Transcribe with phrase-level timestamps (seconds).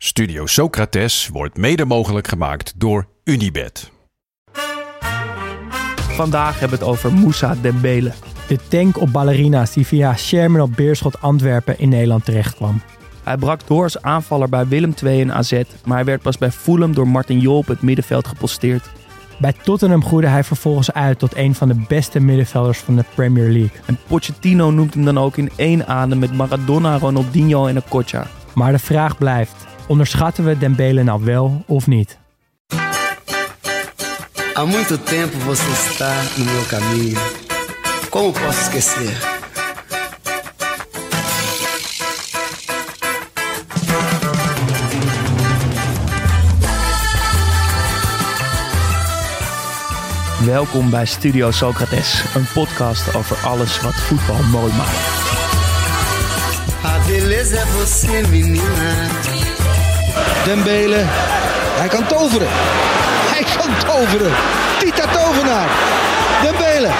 [0.00, 3.90] Studio Socrates wordt mede mogelijk gemaakt door Unibed.
[5.96, 8.12] Vandaag hebben we het over Moussa Dembele.
[8.48, 12.82] De tank op ballerina's die via Sherman op Beerschot Antwerpen in Nederland terechtkwam.
[13.22, 16.50] Hij brak door als aanvaller bij Willem II en AZ, maar hij werd pas bij
[16.50, 18.90] Fulham door Martin Jol op het middenveld geposteerd.
[19.38, 23.48] Bij Tottenham groeide hij vervolgens uit tot een van de beste middenvelders van de Premier
[23.50, 23.80] League.
[23.86, 28.26] En Pochettino noemt hem dan ook in één adem met Maradona, Ronaldinho en Okocha.
[28.54, 32.18] Maar de vraag blijft, onderschatten we Dembele nou wel of niet?
[34.54, 37.18] Há muito tempo você está no meu caminho.
[38.10, 39.36] Como posso esquecer?
[50.44, 55.18] Welkom bij Studio Socrates, een podcast over alles wat voetbal mooi maakt.
[56.84, 59.37] A beleza é você, menina.
[60.44, 61.04] Dembele,
[61.78, 62.48] hij kan toveren.
[63.34, 64.32] Hij kan toveren.
[64.78, 65.68] Tita Tovenaar.
[66.42, 66.90] Dembele.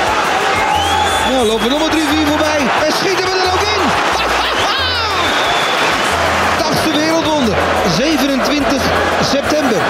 [1.31, 2.61] Nou, lopen nummer 3, 4 voorbij.
[2.87, 3.83] En schieten we er ook in.
[6.63, 7.55] Tachste wereldwonder.
[7.97, 8.83] 27
[9.23, 9.81] september.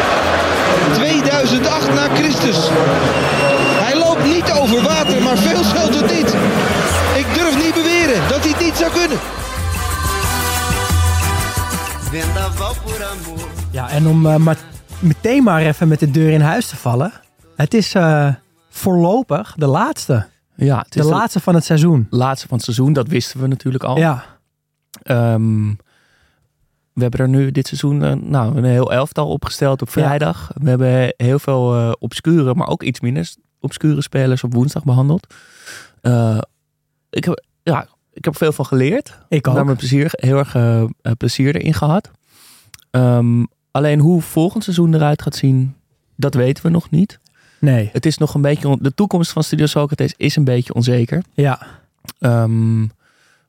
[0.95, 2.59] 2008 na Christus.
[3.85, 6.35] Hij loopt niet over water, maar veel scheelt het niet.
[7.15, 9.19] Ik durf niet beweren dat hij het niet zou kunnen.
[12.11, 13.49] Vendaval por amor.
[13.73, 14.59] Ja, en om maar
[15.01, 17.13] meteen maar even met de deur in huis te vallen.
[17.57, 18.35] Het is eh,
[18.71, 20.27] voorlopig de laatste.
[20.55, 22.07] Ja, het De is de laatste van het seizoen.
[22.11, 23.99] laatste van het seizoen, dat wisten we natuurlijk al.
[23.99, 24.25] Ja,
[25.03, 25.69] Ehm,
[26.93, 29.93] we hebben er nu dit seizoen eh, nou, een heel elftal opgesteld op Ja.
[29.93, 30.51] vrijdag.
[30.55, 35.35] We hebben heel veel eh, obscure, maar ook iets minder obscure spelers op woensdag behandeld.
[36.01, 36.39] Eh,
[37.11, 37.87] ik, heb, ja,
[38.19, 39.19] ik heb veel van geleerd.
[39.29, 39.65] ik Daar ook.
[39.65, 42.11] mijn plezier, heel erg eh, eh, plezier erin gehad.
[42.91, 45.75] Ehm, alleen hoe volgend seizoen eruit gaat zien,
[46.17, 47.19] dat weten we nog niet.
[47.59, 51.23] Nee, Het is nog een beetje, de toekomst van Studio Socrates is een beetje onzeker.
[51.35, 51.67] ja.
[52.19, 52.87] Ehm,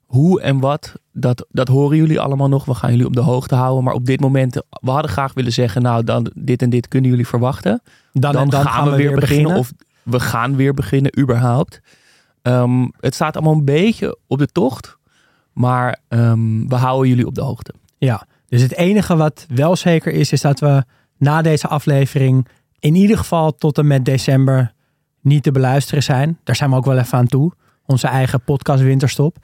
[0.06, 2.66] hoe en wat, dat, dat horen jullie allemaal nog.
[2.66, 3.84] We gaan jullie op de hoogte houden.
[3.84, 7.09] Maar op dit moment, we hadden graag willen zeggen, nou, dan, dit en dit kunnen
[7.09, 7.81] jullie verwachten.
[8.13, 9.56] Dan, Dan, gaan, we weer beginnen.
[9.56, 9.72] Of
[10.03, 11.81] we gaan weer beginnen, überhaupt.
[12.41, 14.97] Ehm, het staat allemaal een beetje op de tocht.
[15.53, 17.73] Maar ehm, we houden jullie op de hoogte.
[17.97, 20.83] Ja, dus het enige wat wel zeker is, is dat we
[21.17, 22.47] na deze aflevering
[22.79, 24.73] in ieder geval tot en met december
[25.22, 26.39] niet te beluisteren zijn.
[26.44, 27.51] Daar zijn we ook wel even aan toe.
[27.85, 29.38] Onze eigen podcast Winterstop.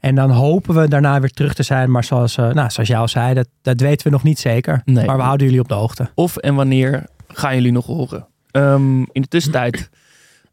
[0.00, 1.90] En dan hopen we daarna weer terug te zijn.
[1.90, 4.82] Maar zoals, eh, nou, zoals jij al zei, dat, dat weten we nog niet zeker.
[4.84, 5.06] Nee.
[5.06, 6.10] Maar we houden jullie op de hoogte.
[6.14, 8.26] Of en wanneer gaan jullie nog horen?
[8.50, 9.90] Ehm, in de tussentijd,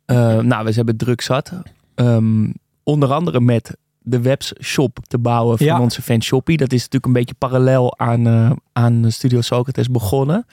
[0.05, 1.51] eh, nou, we hebben druk zat.
[1.99, 2.51] Ehm,
[2.83, 5.81] onder andere met de webshop te bouwen van Ja.
[5.81, 6.55] onze fan Shoppy.
[6.55, 10.45] Dat is natuurlijk een beetje parallel aan, eh, aan Studio Socrates begonnen.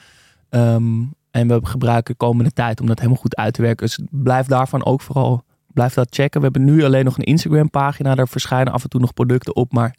[0.49, 3.85] Ehm, en we gebruiken de komende tijd om dat helemaal goed uit te werken.
[3.85, 5.43] Dus blijf daarvan ook vooral,
[5.73, 6.39] blijf dat checken.
[6.41, 8.15] We hebben nu alleen nog een Instagram pagina.
[8.15, 9.71] Daar verschijnen af en toe nog producten op.
[9.73, 9.95] Maar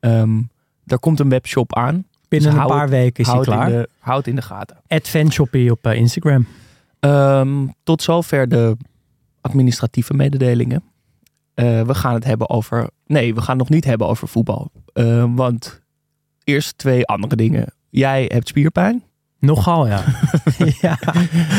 [0.00, 0.40] ehm
[0.84, 2.04] daar komt een webshop aan.
[2.28, 3.68] Binnen Dus een paar weken is hij Houd in, klaar.
[3.70, 4.76] de, houd in de gaten.
[4.86, 6.46] Adventshoppie op eh, Instagram.
[7.82, 8.76] Tot zover de
[9.46, 10.82] administratieve mededelingen.
[11.54, 12.90] Eh, we gaan het hebben over.
[13.06, 14.70] Nee, we gaan het nog niet hebben over voetbal.
[14.92, 15.80] Eh, want
[16.44, 17.74] eerst twee andere dingen.
[17.90, 19.02] Jij hebt spierpijn.
[19.38, 20.04] Nogal, ja.
[20.80, 20.98] ja.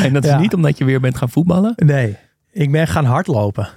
[0.03, 0.39] En dat is Ja.
[0.39, 1.73] niet omdat je weer bent gaan voetballen.
[1.75, 2.17] Nee,
[2.51, 3.67] ik ben gaan hardlopen.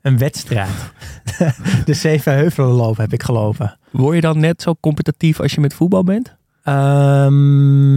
[0.00, 0.92] Een wedstrijd.
[1.84, 3.78] de Zevenheuvelenloop heb ik gelopen.
[3.90, 6.36] Word je dan net zo competitief als je met voetbal bent?
[6.64, 6.72] Zo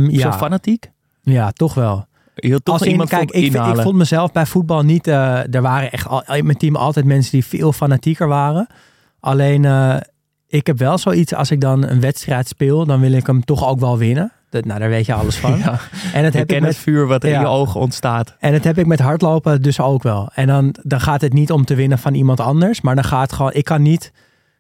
[0.09, 0.91] ja, fanatiek?
[1.21, 2.05] ja, toch wel.
[2.37, 5.07] Wilt toch Als in, kijk, ik, ik vond mezelf bij voetbal niet.
[5.07, 8.67] eh, er waren echt al, in mijn team altijd mensen die veel fanatieker waren.
[9.19, 9.95] Alleen, eh,
[10.47, 11.33] ik heb wel zoiets.
[11.33, 14.31] Als ik dan een wedstrijd speel, dan wil ik hem toch ook wel winnen.
[14.49, 15.57] Dat, nou, daar weet je alles van.
[15.59, 15.79] Ja,
[16.13, 18.35] En ik heb ik met het vuur wat er in je ogen ontstaat.
[18.39, 20.29] En dat heb ik met hardlopen dus ook wel.
[20.33, 22.81] En dan, dan gaat het niet om te winnen van iemand anders.
[22.81, 23.53] Maar dan gaat het gewoon...
[23.53, 24.11] Ik kan niet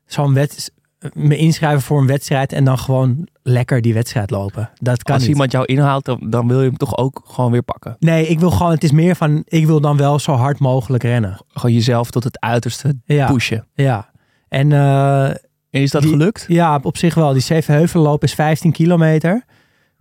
[0.05, 0.71] zo'n wet,
[1.13, 2.53] me inschrijven voor een wedstrijd...
[2.53, 4.69] en dan gewoon lekker die wedstrijd lopen.
[4.81, 5.31] Dat kan Als niet.
[5.31, 7.95] iemand jou inhaalt, dan, dan wil je hem toch ook gewoon weer pakken.
[7.99, 8.71] Nee, ik wil gewoon...
[8.71, 9.41] Het is meer van...
[9.45, 11.37] Ik wil dan wel zo hard mogelijk rennen.
[11.47, 13.67] Gewoon jezelf tot het uiterste Ja, pushen.
[13.73, 14.09] ja.
[14.49, 15.25] En eh,
[15.69, 16.45] En is dat Die- gelukt?
[16.47, 17.33] ja, op zich wel.
[17.33, 19.43] Die Zevenheuvelenloop is 15 kilometer.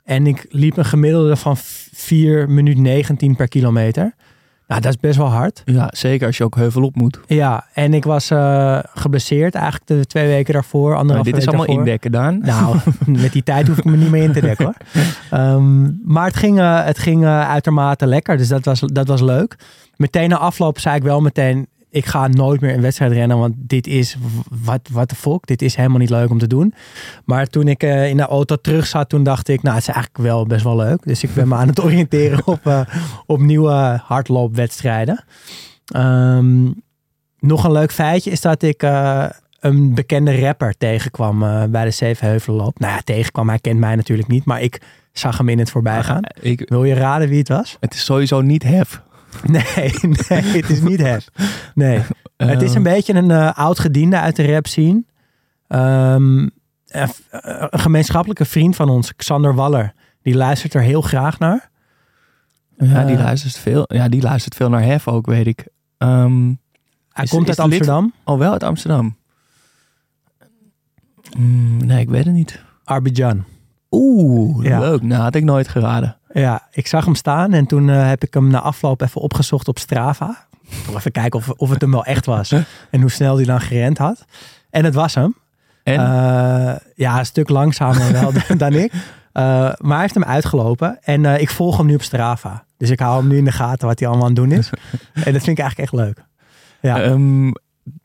[0.04, 4.14] En ik liep een gemiddelde van 4 minuut 19 per kilometer.
[4.66, 5.62] Nou, dat is best wel hard.
[5.64, 7.20] Ja, zeker als je ook heuvel op moet.
[7.26, 10.96] Ja, en ik was eh, geblesseerd eigenlijk de twee weken daarvoor.
[10.96, 11.84] Anderhalf dit is allemaal daarvoor.
[11.84, 12.38] indekken, Daan.
[12.38, 12.76] Nou,
[13.06, 14.74] met die tijd hoef ik me niet meer in te dekken hoor.
[15.30, 19.20] Ehm, maar het ging, eh, het ging eh, uitermate lekker, dus dat was, dat was
[19.20, 19.56] leuk.
[19.96, 23.54] Meteen na afloop zei ik wel meteen, ik ga nooit meer een wedstrijd rennen, want
[23.56, 24.16] dit is,
[24.64, 26.74] wat wat de fuck, dit is helemaal niet leuk om te doen.
[27.24, 29.94] Maar toen ik eh, in de auto terug zat, toen dacht ik, nou het is
[29.94, 31.02] eigenlijk wel best wel leuk.
[31.02, 32.80] Dus ik ben me aan het oriënteren op, eh,
[33.26, 35.24] op nieuwe hardloopwedstrijden.
[35.86, 36.64] Ehm,
[37.38, 39.26] nog een leuk feitje is dat ik eh,
[39.60, 41.38] een bekende rapper tegenkwam
[41.70, 42.78] bij de Zevenheuvelenloop.
[42.78, 44.80] Nou ja, tegenkwam, hij kent mij natuurlijk niet, maar ik
[45.12, 46.22] zag hem in het voorbijgaan.
[46.40, 47.76] Ik, Wil je raden wie het was?
[47.80, 49.02] het is sowieso niet hef.
[49.56, 49.92] Nee,
[50.28, 51.28] nee, het is niet Hef.
[51.74, 52.00] Nee,
[52.36, 55.04] het is Eh, een beetje een eh, oud gediende uit de rap scene.
[55.68, 57.08] Ehm, een,
[57.70, 59.92] een gemeenschappelijke vriend van ons, Xander Waller,
[60.22, 61.70] die luistert er heel graag naar.
[62.78, 63.84] Ja, die Eh, luistert veel.
[63.86, 65.66] Ja, die luistert veel naar hef ook, weet ik.
[65.98, 66.44] Ehm,
[67.12, 69.16] Hij Is- komt is uit lid- Amsterdam, oh, wel uit Amsterdam.
[71.38, 72.62] Mm, nee, ik weet het niet.
[72.84, 73.44] Arbidjan.
[73.90, 74.78] Oeh, Ja.
[74.78, 75.02] leuk.
[75.02, 76.16] Nou, had ik nooit geraden.
[76.40, 79.68] Ja, ik zag hem staan en toen eh, heb ik hem na afloop even opgezocht
[79.68, 80.46] op Strava.
[80.88, 82.52] Om even kijken of, of het hem wel echt was.
[82.90, 84.24] En hoe snel hij dan gerend had.
[84.70, 85.34] En het was hem.
[85.82, 86.00] En?
[86.00, 88.92] Eh, ja, een stuk langzamer wel dan- dan ik.
[88.92, 89.42] Eh,
[89.78, 90.98] maar hij heeft hem uitgelopen.
[91.02, 92.64] En ik volg hem nu op Strava.
[92.76, 94.70] Dus ik hou hem nu in de gaten wat hij allemaal aan het doen is.
[95.26, 96.24] en dat vind ik eigenlijk echt leuk.
[96.80, 97.50] Ja, Ehm,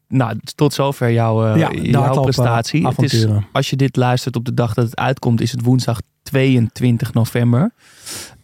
[0.07, 2.87] nou, tot zover jouw, Ja, jouw prestatie.
[2.87, 3.45] Het is, avonturen.
[3.51, 7.71] als je dit luistert op de dag dat het uitkomt, is het woensdag 22 november.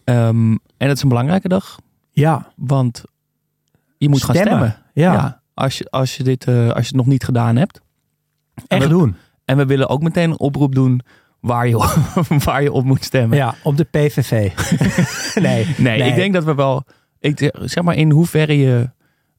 [0.04, 1.78] Ehm, en dat is een belangrijke dag,
[2.10, 3.02] ja, want
[3.98, 4.76] je moet gaan Stemmen.
[4.92, 5.42] ja.
[5.54, 7.80] als, je, als, je dit, eh, als je het nog niet gedaan hebt.
[8.66, 9.16] echt we- doen.
[9.44, 11.00] En we willen ook meteen een oproep doen
[11.40, 11.76] waar je,
[12.44, 13.36] waar je op moet stemmen.
[13.36, 14.50] Ja, op de PVV.
[15.42, 16.84] nee, Nee, ik denk dat we wel,
[17.20, 18.90] ik, zeg maar in hoeverre je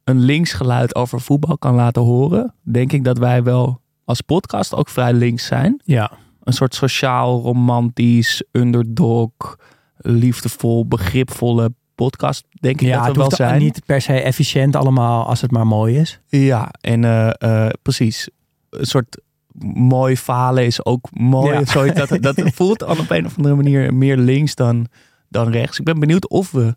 [0.04, 4.74] een links geluid over voetbal kan laten horen, denk ik dat wij wel als podcast
[4.76, 5.82] ook vrij links zijn.
[5.84, 6.12] Ja,
[6.44, 9.58] Een soort sociaal, romantisch, underdog,
[9.98, 13.60] liefdevol, begripvolle podcast, denk ik ja dat het we wel zijn.
[13.60, 16.20] niet per se efficiënt allemaal als het maar mooi is.
[16.28, 18.30] Ja, en eh, eh, precies.
[18.70, 19.18] Een soort
[19.74, 21.66] mooi falen is ook mooi.
[21.74, 21.94] Ja.
[21.94, 24.88] Dat, dat voelt dan op een of andere manier meer links dan,
[25.30, 25.80] dan rechts.
[25.80, 26.76] Ik ben benieuwd of we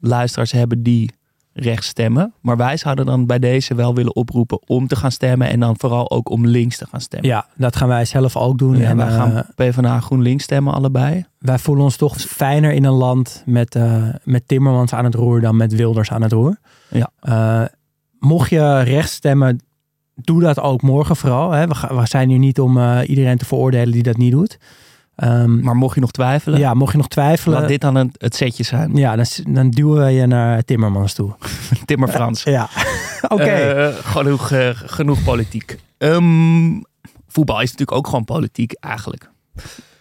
[0.00, 1.10] luisteraars hebben die
[1.54, 2.32] rechts stemmen.
[2.40, 5.48] Maar wij zouden dan bij deze wel willen oproepen om te gaan stemmen.
[5.48, 7.30] En dan vooral ook om links te gaan stemmen.
[7.30, 8.76] Ja, dat gaan wij zelf ook doen.
[8.76, 11.24] Ja, en wij eh, gaan PvdA GroenLinks stemmen allebei.
[11.38, 15.40] wij voelen ons toch fijner in een land met, eh, met Timmermans aan het roer
[15.40, 16.56] dan met Wilders aan het roer.
[16.88, 17.10] Ja.
[17.20, 17.64] Eh,
[18.18, 19.60] mocht je rechts stemmen,
[20.14, 21.50] doe dat ook morgen vooral.
[21.50, 21.66] Hè.
[21.66, 24.58] We, zijn hier niet om eh, iedereen te veroordelen die dat niet doet.
[25.22, 28.12] Ehm, Maar mocht je nog twijfelen, ja, mocht je nog twijfelen, laat dit dan een,
[28.18, 28.96] het setje zijn.
[28.96, 31.34] ja, dan, dan duwen we je naar Timmermans toe.
[31.84, 32.42] Timmer Frans.
[32.58, 32.68] Ja,
[33.28, 33.42] oké.
[33.42, 35.78] Eh, genoeg, eh, genoeg politiek.
[35.98, 36.80] Ehm,
[37.28, 39.30] voetbal is natuurlijk ook gewoon politiek eigenlijk.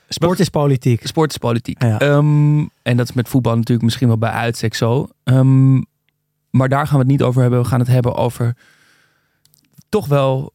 [0.10, 1.08] Sport is politiek.
[1.08, 1.84] Sport is politiek.
[1.84, 2.00] Ja.
[2.00, 5.08] Ehm, en dat is met voetbal natuurlijk misschien wel bij uitstek zo.
[6.50, 7.62] Maar daar gaan we het niet over hebben.
[7.62, 8.56] We gaan het hebben over
[9.90, 10.54] toch wel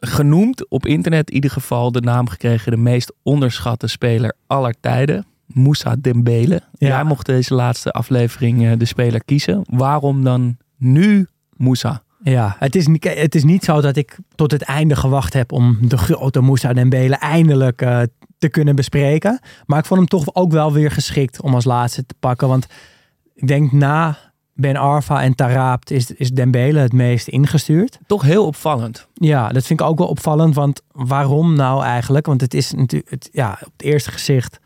[0.00, 5.26] genoemd op internet in ieder geval de naam gekregen de meest onderschatte speler aller tijden.
[5.46, 6.62] Moussa Dembele.
[6.72, 6.88] Ja.
[6.88, 9.62] Jij mocht deze laatste aflevering eh, de speler kiezen.
[9.70, 12.02] Waarom dan nu Moussa?
[12.22, 15.52] Ja, het is, niet, het is niet zo dat ik tot het einde gewacht heb
[15.52, 18.00] om de grote Moussa Dembele eindelijk eh,
[18.38, 19.40] te kunnen bespreken.
[19.66, 22.48] Maar ik vond hem toch ook wel weer geschikt om als laatste te pakken.
[22.48, 22.66] Want
[23.34, 24.18] ik denk na
[24.60, 27.98] Ben Arfa en Taraabt is, is Dembele het meest ingestuurd.
[28.06, 29.08] Toch heel opvallend.
[29.14, 30.54] Ja, dat vind ik ook wel opvallend.
[30.54, 32.26] Want waarom nou eigenlijk?
[32.26, 34.58] Want het is natuurlijk ja, op het eerste gezicht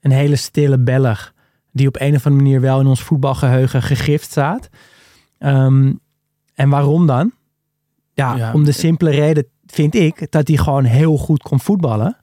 [0.00, 1.32] een hele stille Belg.
[1.72, 4.68] Die op een of andere manier wel in ons voetbalgeheugen gegrift staat.
[5.38, 5.92] Ehm,
[6.54, 7.32] en waarom dan?
[8.12, 8.52] Ja, Ja.
[8.52, 12.16] om de simpele reden vind ik dat hij gewoon heel goed kon voetballen.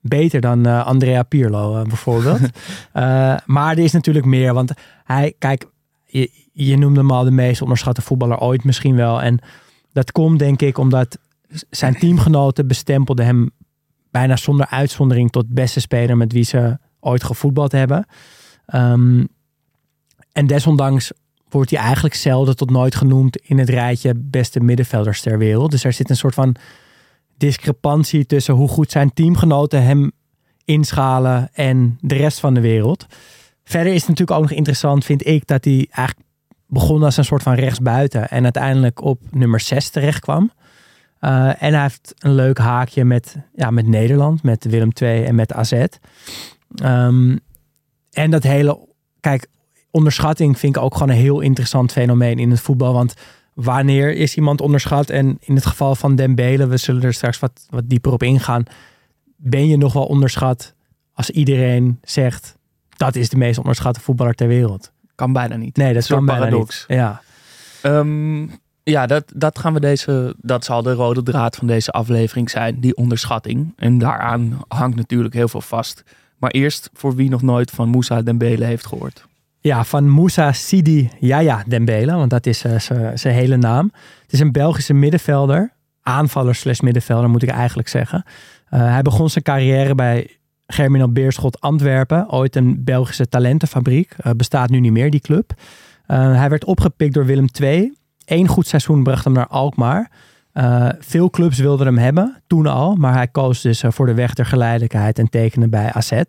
[0.00, 2.40] Beter dan eh, Andrea Pirlo eh, bijvoorbeeld.
[2.92, 4.54] Eh, maar er is natuurlijk meer.
[4.54, 4.72] Want
[5.04, 5.66] hij, kijk,
[6.04, 6.30] je,
[6.64, 9.22] je noemde hem al de meest onderschatte voetballer ooit misschien wel.
[9.22, 9.38] En
[9.92, 11.18] dat komt denk ik omdat
[11.70, 13.50] zijn teamgenoten bestempelden hem
[14.10, 18.06] bijna zonder uitzondering tot beste speler met wie ze ooit gevoetbald hebben.
[18.66, 19.24] Ehm,
[20.32, 21.12] en desondanks
[21.48, 25.70] wordt hij eigenlijk zelden tot nooit genoemd in het rijtje beste middenvelders ter wereld.
[25.70, 26.56] Dus er zit een soort van
[27.36, 30.12] discrepantie tussen hoe goed zijn teamgenoten hem
[30.64, 33.06] inschalen en de rest van de wereld.
[33.64, 36.25] Verder is het natuurlijk ook nog interessant, vind ik, dat hij eigenlijk
[36.66, 40.50] begon als een soort van rechtsbuiten en uiteindelijk op nummer 6 terecht kwam.
[41.18, 45.34] Eh, en hij heeft een leuk haakje met, ja, met Nederland, met Willem II en
[45.34, 45.72] met AZ.
[46.74, 47.36] Ehm,
[48.10, 48.88] en dat hele,
[49.20, 49.46] kijk,
[49.90, 52.92] onderschatting vind ik ook gewoon een heel interessant fenomeen in het voetbal.
[52.92, 53.14] Want
[53.54, 55.10] wanneer is iemand onderschat?
[55.10, 58.62] En in het geval van Dembele, we zullen er straks wat, wat dieper op ingaan.
[59.36, 60.74] Ben je nog wel onderschat
[61.12, 62.56] als iedereen zegt
[62.96, 64.92] dat is de meest onderschatte voetballer ter wereld?
[65.16, 65.76] Kan bijna niet.
[65.76, 66.84] Nee, dat Een kan bijna paradox.
[66.88, 66.98] niet.
[66.98, 67.20] Ja.
[67.82, 68.46] Ehm,
[68.82, 70.34] ja, dat, dat gaan we deze.
[70.40, 73.72] Dat zal de rode draad van deze aflevering zijn, die onderschatting.
[73.76, 76.02] En daaraan hangt natuurlijk heel veel vast.
[76.38, 79.26] Maar eerst voor wie nog nooit van Moussa Dembele heeft gehoord.
[79.60, 82.78] Ja, van Moussa Sidi Yaya Dembele, want dat is eh,
[83.14, 83.92] zijn hele naam.
[84.22, 88.24] Het is een Belgische middenvelder, aanvaller slash middenvelder moet ik eigenlijk zeggen.
[88.68, 94.14] Eh, hij begon zijn carrière bij Germinal Beerschot Antwerpen, ooit een Belgische talentenfabriek.
[94.16, 95.52] Eh, bestaat nu niet meer, die club.
[96.06, 97.96] Eh, hij werd opgepikt door Willem II.
[98.24, 100.10] Eén goed seizoen bracht hem naar Alkmaar.
[100.52, 102.94] Eh, veel clubs wilden hem hebben, toen al.
[102.94, 106.22] Maar hij koos dus voor de weg der geleidelijkheid en tekende bij AZ.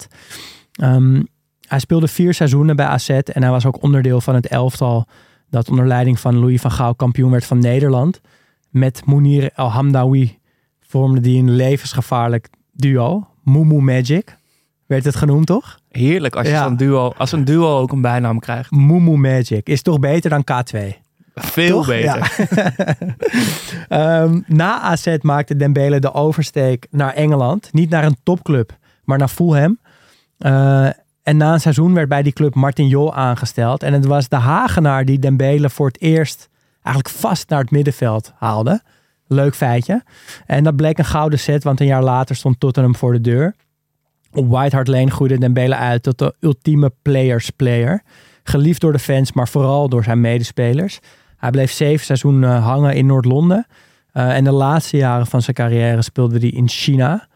[0.71, 1.23] Ehm,
[1.67, 5.05] hij speelde vier seizoenen bij AZ en hij was ook onderdeel van het elftal
[5.49, 8.21] dat onder leiding van Louis van Gaal kampioen werd van Nederland.
[8.69, 10.37] Met Mounir El Hamdawi
[10.79, 13.27] vormde die een levensgevaarlijk duo.
[13.49, 14.37] Mumu Magic
[14.85, 15.79] werd het genoemd, toch?
[15.89, 16.63] Heerlijk als, je Ja.
[16.63, 18.71] zo'n duo, als een duo ook een bijnaam krijgt.
[18.71, 20.79] Mumu Magic is toch beter dan K2?
[21.35, 21.87] Veel Toch?
[21.87, 22.35] beter.
[23.87, 27.69] Ehm, na AZ maakte Dembele de oversteek naar Engeland.
[27.73, 29.79] Niet naar een topclub, maar naar Fulham.
[30.37, 30.85] Eh,
[31.23, 33.83] en na een seizoen werd bij die club Martin Jol aangesteld.
[33.83, 36.49] En het was de Hagenaar die Dembele voor het eerst
[36.83, 38.81] eigenlijk vast naar het middenveld haalde.
[39.27, 40.03] Leuk feitje.
[40.45, 43.55] En dat bleek een gouden set, want een jaar later stond Tottenham voor de deur.
[44.31, 48.03] Op White Hart Lane groeide Dembele uit tot de ultieme players player.
[48.43, 50.99] Geliefd door de fans, maar vooral door zijn medespelers.
[51.37, 53.67] Hij bleef zeven seizoenen hangen in Noord-Londen.
[54.11, 57.27] Eh, en de laatste jaren van zijn carrière speelde hij in China.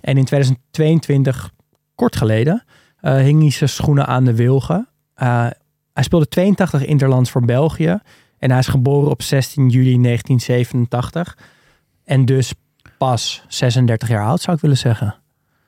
[0.00, 1.50] En in 2022,
[1.94, 2.64] kort geleden,
[3.00, 4.88] eh, hing hij zijn schoenen aan de wilgen.
[5.14, 5.46] Eh,
[5.92, 7.98] hij speelde 82 interlands voor België.
[8.38, 11.38] En hij is geboren op 16 juli 1987.
[12.04, 12.52] En dus
[12.98, 15.14] pas 36 jaar oud, zou ik willen zeggen.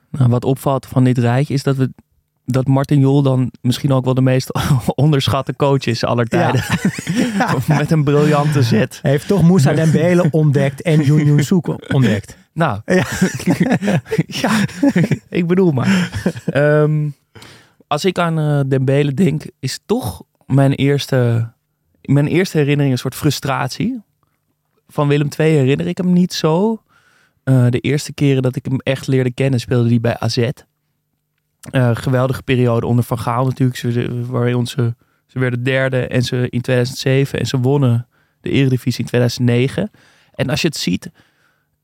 [0.09, 1.91] Nou, wat opvalt van dit rijtje is dat, we,
[2.45, 4.51] dat Martin Jol dan misschien ook wel de meest
[4.95, 6.63] onderschatte coach is aller tijden.
[7.77, 8.99] Met een briljante zet.
[9.01, 12.37] Hij heeft toch Moussa Dembele ontdekt en Yoon Soek ontdekt.
[12.53, 13.05] Nou, Ja.
[14.27, 14.51] ja,
[15.29, 16.09] ik bedoel maar.
[16.45, 17.09] Ehm,
[17.87, 21.51] als ik aan eh, Dembele denk, is toch mijn eerste,
[22.01, 24.01] mijn eerste herinnering een soort frustratie.
[24.87, 26.83] Van Willem II herinner ik hem niet zo.
[27.43, 30.49] Eh, de eerste keren dat ik hem echt leerde kennen, speelde hij bij AZ.
[31.61, 33.77] Eh, geweldige periode onder Van Gaal natuurlijk.
[33.77, 34.95] Ze, waarin ze,
[35.27, 38.07] ze werden derde en ze in 2007 en ze wonnen
[38.41, 39.91] de Eredivisie in 2009.
[40.33, 41.11] En als je het ziet,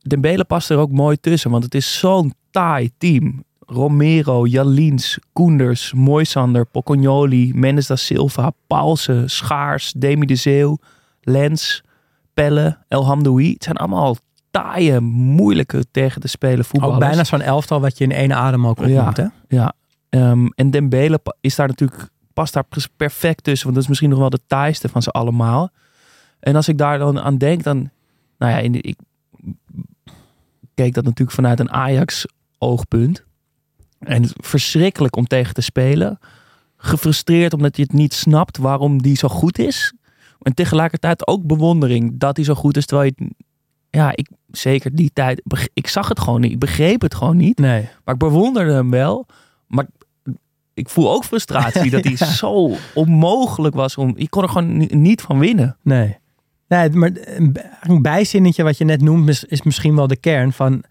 [0.01, 3.43] Dembele past er ook mooi tussen, want het is zo'n taai team.
[3.69, 10.77] Romero, Jalins, Koenders, Moisander, Pocognoli, Mendes da Silva, Paulsen, Schaars, Demi de Zeeuw,
[11.21, 11.83] Lens,
[12.33, 13.53] Pelle, El Hamdoui.
[13.53, 14.15] Het zijn allemaal
[14.51, 16.99] taaie, moeilijke tegen te spelen voetballers.
[17.03, 18.83] Ook bijna zo'n elftal wat je in één adem ook Ja.
[18.97, 19.17] opnoemt.
[19.17, 19.25] Hè?
[19.47, 19.73] Ja,
[20.09, 22.65] ehm, en Dembele is daar natuurlijk, past daar
[22.97, 23.63] perfect tussen.
[23.63, 25.69] Want dat is misschien nog wel de taaiste van ze allemaal.
[26.39, 27.89] En als ik daar dan aan denk, dan...
[28.37, 28.97] Nou ja, in de- ik
[30.73, 33.25] keek dat natuurlijk vanuit een Ajax-oogpunt.
[33.99, 36.19] En verschrikkelijk om tegen te spelen.
[36.77, 39.93] Gefrustreerd omdat je het niet snapt waarom die zo goed is.
[40.41, 42.85] En tegelijkertijd ook bewondering dat hij zo goed is.
[42.85, 43.29] Terwijl je...
[43.89, 45.41] Ja, ik, zeker die tijd...
[45.73, 46.51] Ik zag het gewoon niet.
[46.51, 47.57] Ik begreep het gewoon niet.
[47.57, 47.89] Nee.
[48.05, 49.25] Maar ik bewonderde hem wel.
[49.67, 49.85] Maar
[50.73, 53.97] ik voel ook frustratie dat hij zo onmogelijk was.
[53.97, 55.77] Om, je kon er gewoon ni- niet van winnen.
[55.81, 56.17] Nee.
[56.67, 60.17] nee maar een b- een bijzinnetje wat je net noemt is, is misschien wel de
[60.17, 60.83] kern van...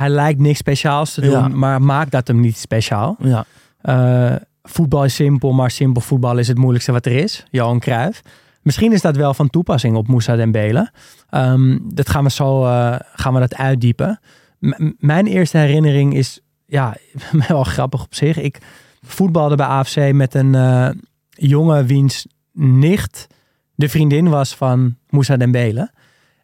[0.00, 1.48] Hij lijkt niks speciaals te doen, Ja.
[1.48, 3.16] maar maakt dat hem niet speciaal.
[3.18, 3.44] Ja.
[3.80, 7.44] Eh, voetbal is simpel, maar simpel voetbal is het moeilijkste wat er is.
[7.50, 8.20] Johan Cruijff.
[8.62, 10.90] Misschien is dat wel van toepassing op Moussa Dembele.
[11.30, 14.20] Ehm, dat gaan we zo eh, gaan we dat uitdiepen.
[14.58, 16.96] M- mijn eerste herinnering is ja,
[17.48, 18.36] wel grappig op zich.
[18.38, 18.58] Ik
[19.02, 20.88] voetbalde bij AFC met een eh,
[21.30, 23.26] jongen wiens nicht
[23.74, 25.90] de vriendin was van Moussa Dembele.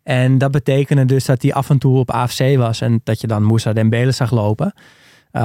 [0.07, 3.27] En dat betekende dus dat hij af en toe op AFC was en dat je
[3.27, 4.73] dan Moussa Dembele zag lopen.
[5.31, 5.43] Eh,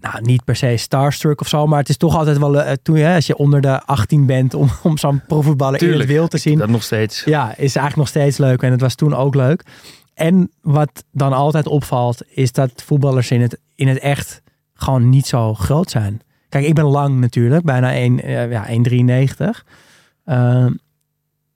[0.00, 2.98] nou, niet per se starstruck of zo, maar het is toch altijd wel, eh, toen
[2.98, 6.38] je, als je onder de 18 bent, om, om zo'n profvoetballer in het wild te
[6.38, 6.58] zien.
[6.58, 7.24] Dat nog steeds.
[7.24, 9.64] Ja, is eigenlijk nog steeds leuk en het was toen ook leuk.
[10.14, 14.42] En wat dan altijd opvalt, is dat voetballers in het, in het echt
[14.74, 16.20] gewoon niet zo groot zijn.
[16.48, 19.64] Kijk, ik ben lang natuurlijk, bijna 1, eh, ja, 1,93.
[20.24, 20.72] Ehm,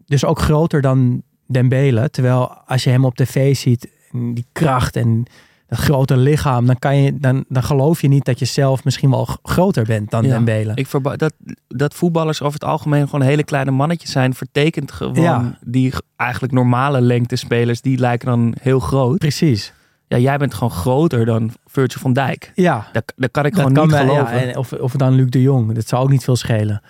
[0.04, 2.10] dus ook groter dan Dembele.
[2.10, 5.24] Terwijl als je hem op tv ziet, die kracht en
[5.66, 9.10] dat grote lichaam, dan, kan je, dan, dan geloof je niet dat je zelf misschien
[9.10, 10.28] wel groter bent dan Ja.
[10.30, 10.72] Dembele.
[10.74, 11.32] Ik dat,
[11.68, 15.58] dat voetballers over het algemeen gewoon hele kleine mannetjes zijn, vertekent gewoon Ja.
[15.64, 19.18] die eigenlijk normale lengtespelers, die lijken dan heel groot.
[19.18, 19.72] Precies.
[20.06, 22.52] Ja, jij bent gewoon groter dan Virgil van Dijk.
[22.54, 24.00] Ja, Dat, dat kan ik dat gewoon kan niet ja.
[24.00, 24.48] geloven.
[24.48, 26.82] En of, of dan Luc de Jong, dat zou ook niet veel schelen.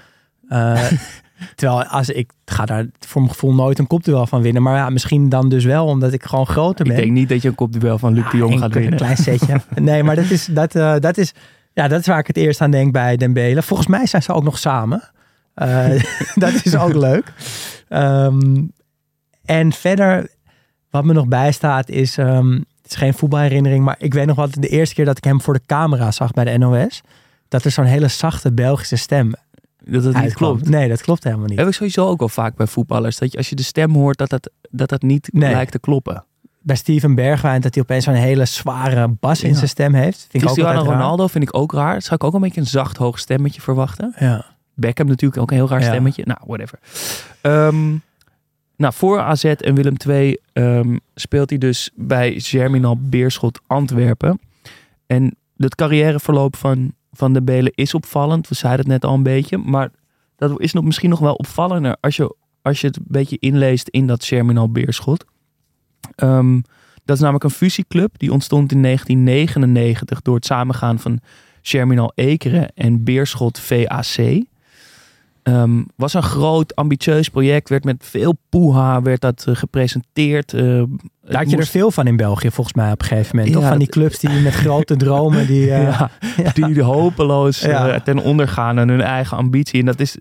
[0.48, 0.90] Eh,
[1.54, 4.62] terwijl als ik ga daar voor mijn gevoel nooit een kopduel van winnen.
[4.62, 7.00] Maar ja, misschien dan dus wel, omdat ik gewoon groter ik ben.
[7.00, 8.98] denk niet dat je een kopduel van Luc de Jong gaat een winnen.
[8.98, 9.60] klein setje.
[9.74, 11.32] nee, maar dat is, dat, eh, dat, is,
[11.72, 13.62] ja, dat is waar ik het eerst aan denk bij Dembele.
[13.62, 15.10] Volgens mij zijn ze ook nog samen.
[15.54, 16.02] Eh,
[16.34, 17.32] dat is ook leuk.
[17.88, 18.62] Ehm,
[19.44, 20.30] en verder,
[20.90, 22.18] wat me nog bijstaat is...
[22.18, 22.52] ehm,
[22.82, 25.40] het is geen voetbalherinnering, maar ik weet nog wat de eerste keer dat ik hem
[25.40, 27.00] voor de camera zag bij de NOS.
[27.48, 29.34] Dat er zo'n hele zachte Belgische stem
[29.90, 30.68] Dat het niet klopt.
[30.68, 31.58] Nee, dat klopt helemaal niet.
[31.58, 33.18] Heb ik sowieso ook wel vaak bij voetballers.
[33.18, 35.52] Dat je, als je de stem hoort, dat dat, dat, dat niet Nee.
[35.52, 36.24] lijkt te kloppen.
[36.62, 40.18] Bij Steven Bergwijn dat hij opeens zo'n hele zware bas in zijn stem heeft.
[40.30, 41.00] Vind ik ook Cristiano altijd raar.
[41.00, 42.02] Ronaldo vind ik ook raar.
[42.02, 44.14] Zou ik ook een beetje een zacht hoog stemmetje verwachten.
[44.18, 44.44] Ja.
[44.74, 45.86] Beckham natuurlijk ook een heel raar Ja.
[45.88, 46.22] stemmetje.
[46.26, 46.78] Nou, whatever.
[47.40, 47.88] Ehm,
[48.76, 54.40] nou, voor AZ en Willem II ehm, speelt hij dus bij Germinal Beerschot Antwerpen.
[55.06, 58.48] En het carrièreverloop van, van de Belen is opvallend.
[58.48, 59.58] We zeiden het net al een beetje.
[59.58, 59.90] Maar
[60.36, 63.88] dat is nog, misschien nog wel opvallender als je, als je het een beetje inleest
[63.88, 65.24] in dat Germinal Beerschot.
[66.14, 66.60] Ehm,
[67.04, 68.18] dat is namelijk een fusieclub.
[68.18, 71.20] Die ontstond in 1999 door het samengaan van
[71.62, 74.44] Germinal Ekeren en Beerschot VAC.
[75.48, 77.68] Ehm, was een groot, ambitieus project.
[77.68, 80.50] Werd met veel poeha werd dat eh, gepresenteerd.
[80.50, 80.88] Het
[81.22, 83.54] Daar had je er veel van in België volgens mij op een gegeven moment.
[83.54, 83.68] Ja, toch?
[83.68, 85.70] Van die clubs die met grote dromen die...
[85.70, 86.00] eh,
[86.36, 89.80] ja, die hopeloos eh, ten onder gaan aan hun eigen ambitie.
[89.80, 90.16] En dat is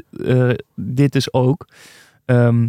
[0.76, 1.68] dit dus ook.
[2.26, 2.68] Ehm,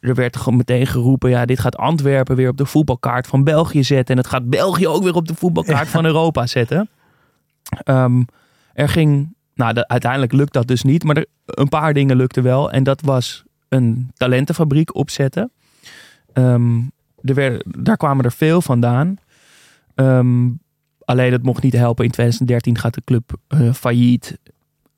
[0.00, 3.84] er werd gewoon meteen geroepen, ja, dit gaat Antwerpen weer op de voetbalkaart van België
[3.84, 4.16] zetten.
[4.16, 6.88] En het gaat België ook weer op de voetbalkaart van Europa zetten.
[7.84, 8.22] Ehm,
[8.72, 12.70] er ging, nou, de- uiteindelijk lukt dat dus niet, maar een paar dingen lukten wel.
[12.70, 15.50] En dat was een talentenfabriek opzetten.
[16.32, 16.78] Ehm,
[17.22, 19.16] er daar kwamen er veel vandaan.
[19.94, 20.48] Ehm,
[21.04, 22.04] alleen dat mocht niet helpen.
[22.04, 24.38] In 2013 gaat de club eh, failliet.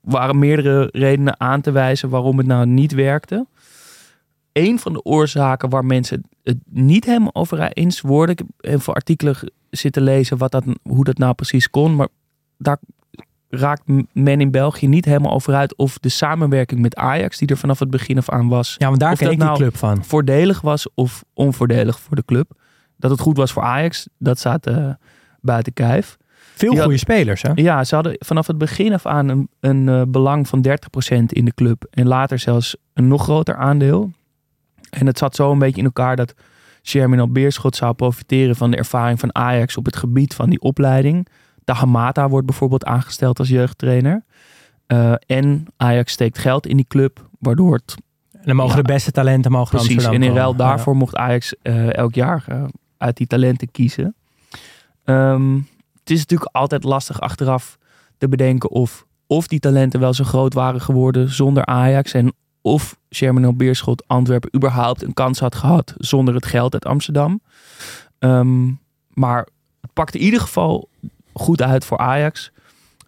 [0.01, 3.47] Waren meerdere redenen aan te wijzen waarom het nou niet werkte.
[4.53, 8.37] Een van de oorzaken waar mensen het niet helemaal over eens worden.
[8.39, 9.37] Ik heb veel artikelen
[9.71, 11.97] zitten lezen wat dat, hoe dat nou precies kon.
[11.97, 12.09] Maar
[12.59, 12.79] daar
[13.59, 17.57] raakt men in België niet helemaal over uit of de samenwerking met Ajax, die er
[17.57, 20.05] vanaf het begin af aan was, Ja, want daar ken ik die nou- club van.
[20.05, 22.51] voordelig was of onvoordelig voor de club.
[22.97, 24.91] Dat het goed was voor Ajax, dat staat eh,
[25.41, 26.17] buiten kijf.
[26.55, 27.51] Veel goede spelers, hè?
[27.55, 31.45] Ja, ze hadden vanaf het begin af aan een, een eh, belang van 30% in
[31.45, 31.87] de club.
[31.91, 34.11] En later zelfs een nog groter aandeel.
[34.91, 36.35] En het zat zo een beetje in elkaar dat
[36.83, 41.27] Germinal Beerschot zou profiteren van de ervaring van Ajax op het gebied van die opleiding.
[41.67, 44.25] Tahamata wordt bijvoorbeeld aangesteld als jeugdtrainer.
[44.87, 47.95] Eh, en Ajax steekt geld in die club, waardoor het
[48.33, 48.83] En dan mogen Ja.
[48.83, 52.45] de beste talenten mogen Precies, Amsterdam en in ruil daarvoor mocht Ajax eh, elk jaar
[52.49, 52.65] eh,
[52.99, 54.15] uit die talenten kiezen.
[55.05, 55.55] Ehm,
[56.01, 57.79] het is natuurlijk altijd lastig achteraf
[58.19, 62.13] te bedenken of, of die talenten wel zo groot waren geworden zonder Ajax.
[62.13, 67.41] En of Germinal Beerschot Antwerpen überhaupt een kans had gehad zonder het geld uit Amsterdam.
[68.19, 68.67] Ehm,
[69.13, 69.47] maar
[69.81, 70.89] het pakte in ieder geval
[71.39, 72.51] goed uit voor Ajax.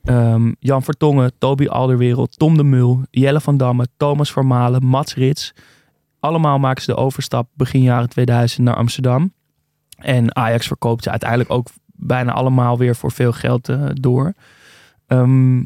[0.04, 5.54] Ehm, Jan Vertongen, Toby Alderwereld, Tom de Mul, Jelle van Damme, Thomas Vermalen, Mats Rits.
[6.20, 9.32] Allemaal maken ze de overstap begin jaren 2000 naar Amsterdam.
[9.98, 14.32] En Ajax verkoopt ze uiteindelijk ook bijna allemaal weer voor veel geld eh, door.
[15.06, 15.58] Ehm,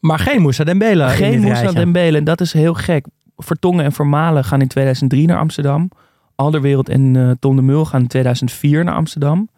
[0.00, 1.72] Maar geen Moussa Dembele geen Moussa.
[1.72, 2.18] Dembele.
[2.18, 3.06] En dat is heel gek.
[3.36, 5.90] Vertongen en Vermalen gaan in 2003 naar Amsterdam.
[6.34, 9.48] Alderwereld en eh, Tom de Mul gaan in 2004 naar Amsterdam.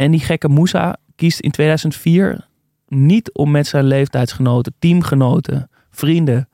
[0.00, 2.46] En die gekke Moussa kiest in 2004
[2.88, 6.48] niet om met zijn leeftijdsgenoten, teamgenoten, vrienden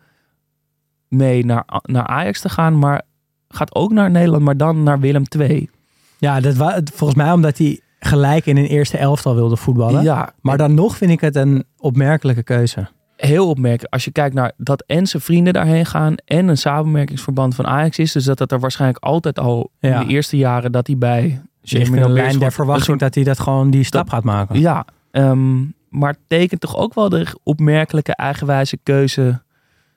[1.09, 2.79] mee naar, naar Ajax te gaan.
[2.79, 3.03] Maar
[3.49, 5.71] gaat ook naar Nederland, maar dan naar Willem II.
[6.19, 10.03] Ja, dat wa- volgens mij omdat hij gelijk in een eerste elftal wilde voetballen.
[10.03, 12.89] Ja, Maar dan nog vind ik het een opmerkelijke keuze.
[13.17, 13.93] heel opmerkelijk.
[13.93, 17.99] Als je kijkt naar dat en zijn vrienden daarheen gaan en een samenwerkingsverband van Ajax
[17.99, 18.13] is.
[18.13, 20.01] Dus dat het er waarschijnlijk altijd al Ja.
[20.01, 23.25] in de eerste jaren dat hij bij In Germinal de lijn der verwachting dat hij
[23.25, 24.61] dat gewoon die stap gaat maken.
[24.61, 29.43] Ja, ehm, maar het tekent toch ook wel de opmerkelijke eigenwijze keuze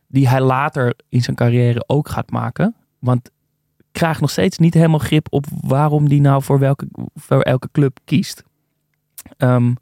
[0.07, 2.75] die hij later in zijn carrière ook gaat maken.
[2.99, 3.31] Want
[3.77, 7.69] ik krijg nog steeds niet helemaal grip op waarom hij nou voor welke, voor elke
[7.71, 8.43] club kiest.
[9.37, 9.73] Ehm,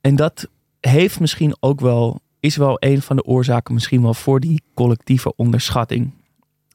[0.00, 0.48] en dat
[0.80, 5.36] heeft misschien ook wel, is wel een van de oorzaken misschien wel voor die collectieve
[5.36, 6.12] onderschatting.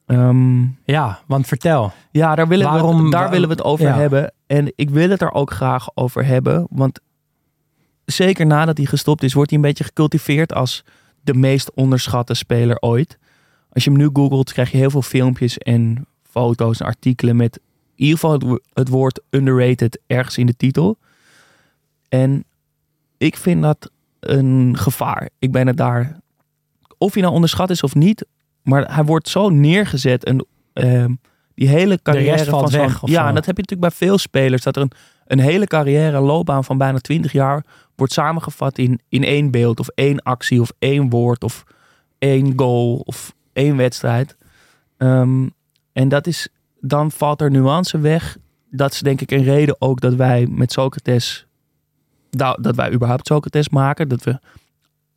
[0.08, 1.92] Ehm, Ja, want vertel.
[2.10, 3.94] ja, daar willen, we, het- daar willen we het over ja.
[3.96, 4.32] hebben.
[4.46, 6.66] En ik wil het er ook graag over hebben.
[6.70, 7.00] Want
[8.04, 10.84] zeker nadat hij gestopt is, wordt hij een beetje gecultiveerd als
[11.20, 13.18] de meest onderschatte speler ooit.
[13.72, 17.56] Als je hem nu googelt, krijg je heel veel filmpjes en foto's en artikelen met
[17.94, 20.98] in ieder geval het woord underrated ergens in de titel.
[22.08, 22.44] En
[23.18, 23.90] ik vind dat
[24.20, 25.28] een gevaar.
[25.38, 26.20] Ik ben het daar,
[26.98, 28.26] of hij nou onderschat is of niet,
[28.68, 31.14] maar hij wordt zo neergezet en ehm,
[31.54, 34.62] die hele carrière rest van weg Ja, en dat heb je natuurlijk bij veel spelers.
[34.62, 34.92] Dat er een,
[35.26, 37.64] een hele carrière, loopbaan van bijna 20 jaar
[37.96, 41.64] wordt samengevat in, in één beeld of één actie of één woord of
[42.18, 44.36] één goal of één wedstrijd.
[44.96, 45.48] Ehm,
[45.92, 46.48] en dat is,
[46.80, 48.36] dan valt er nuance weg.
[48.70, 51.46] Dat is denk ik een reden ook dat wij met Socrates,
[52.30, 54.08] dat, dat wij überhaupt Socrates maken.
[54.08, 54.38] Dat we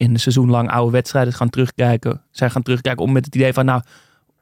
[0.01, 2.21] in een seizoen lang oude wedstrijden gaan terugkijken.
[2.31, 3.81] Zijn gaan terugkijken om met het idee van, nou,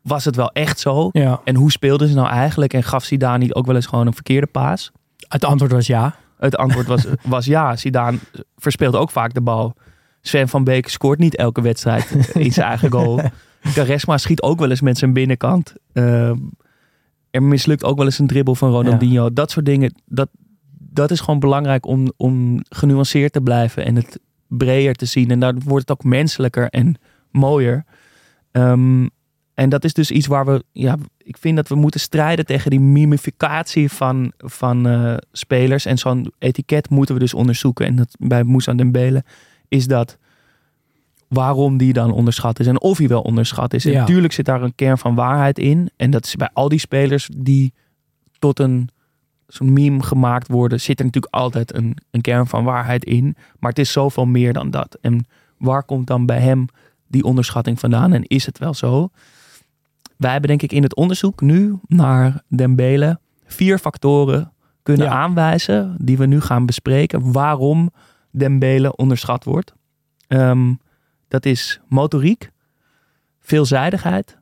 [0.02, 1.10] was het wel echt zo?
[1.12, 1.42] Ja.
[1.44, 2.74] En hoe speelden ze nou eigenlijk?
[2.74, 4.92] En gaf Zidane niet ook wel eens gewoon een verkeerde paas?
[5.28, 6.16] Het antwoord was ja.
[6.38, 7.76] Het antwoord was, was ja.
[7.76, 8.18] Zidane
[8.58, 9.74] verspeelt ook vaak de bal.
[10.22, 13.22] Sven van Beek scoort niet elke wedstrijd in zijn eigen goal.
[13.74, 15.74] Caresma schiet ook wel eens met zijn binnenkant.
[15.94, 16.38] Ehm,
[17.32, 19.34] er mislukt ook wel eens een dribbel van Ronaldinho.
[19.34, 20.30] Dat soort dingen, dat,
[20.78, 25.32] dat is gewoon belangrijk om, om genuanceerd te blijven en het breder te zien.
[25.32, 26.96] En daar wordt het ook menselijker en
[27.32, 27.86] mooier.
[28.52, 29.08] Ehm,
[29.54, 32.70] en dat is dus iets waar we, ja, ik vind dat we moeten strijden tegen
[32.70, 35.86] die mimificatie van, van eh, spelers.
[35.86, 37.86] En zo'n etiket moeten we dus onderzoeken.
[37.86, 39.24] En dat bij Moussa Dembele
[39.68, 40.18] is dat
[41.28, 43.86] waarom die dan onderschat is en of hij wel onderschat is.
[43.86, 44.00] En Ja.
[44.00, 45.90] natuurlijk zit daar een kern van waarheid in.
[45.96, 47.74] En dat is bij al die spelers die
[48.40, 48.90] tot een
[49.50, 53.36] zo'n meme gemaakt worden, zit er natuurlijk altijd een, een kern van waarheid in.
[53.60, 54.98] Maar het is zoveel meer dan dat.
[55.02, 55.26] En
[55.58, 56.66] waar komt dan bij hem
[57.08, 58.14] die onderschatting vandaan?
[58.14, 59.10] En is het wel zo?
[60.18, 64.52] Wij hebben denk ik in het onderzoek nu naar Dembele vier factoren
[64.84, 65.12] kunnen Ja.
[65.14, 67.92] aanwijzen die we nu gaan bespreken waarom
[68.32, 69.74] Dembele onderschat wordt.
[70.28, 70.74] Ehm,
[71.28, 72.52] dat is motoriek,
[73.40, 74.38] veelzijdigheid,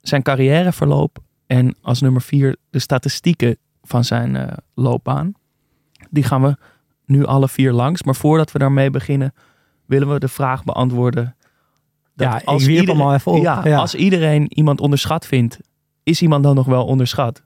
[0.00, 3.56] zijn carrièreverloop en als nummer vier de statistieken
[3.90, 5.32] van zijn eh, loopbaan.
[6.10, 6.56] Die gaan we
[7.04, 8.02] nu alle vier langs.
[8.02, 9.34] Maar voordat we daarmee beginnen,
[9.86, 11.36] willen we de vraag beantwoorden.
[12.14, 13.42] dat Ja, ik wierp hem al even op.
[13.42, 13.78] Ja, Ja.
[13.78, 15.58] Als iedereen iemand onderschat vindt,
[16.02, 17.42] is iemand dan nog wel onderschat?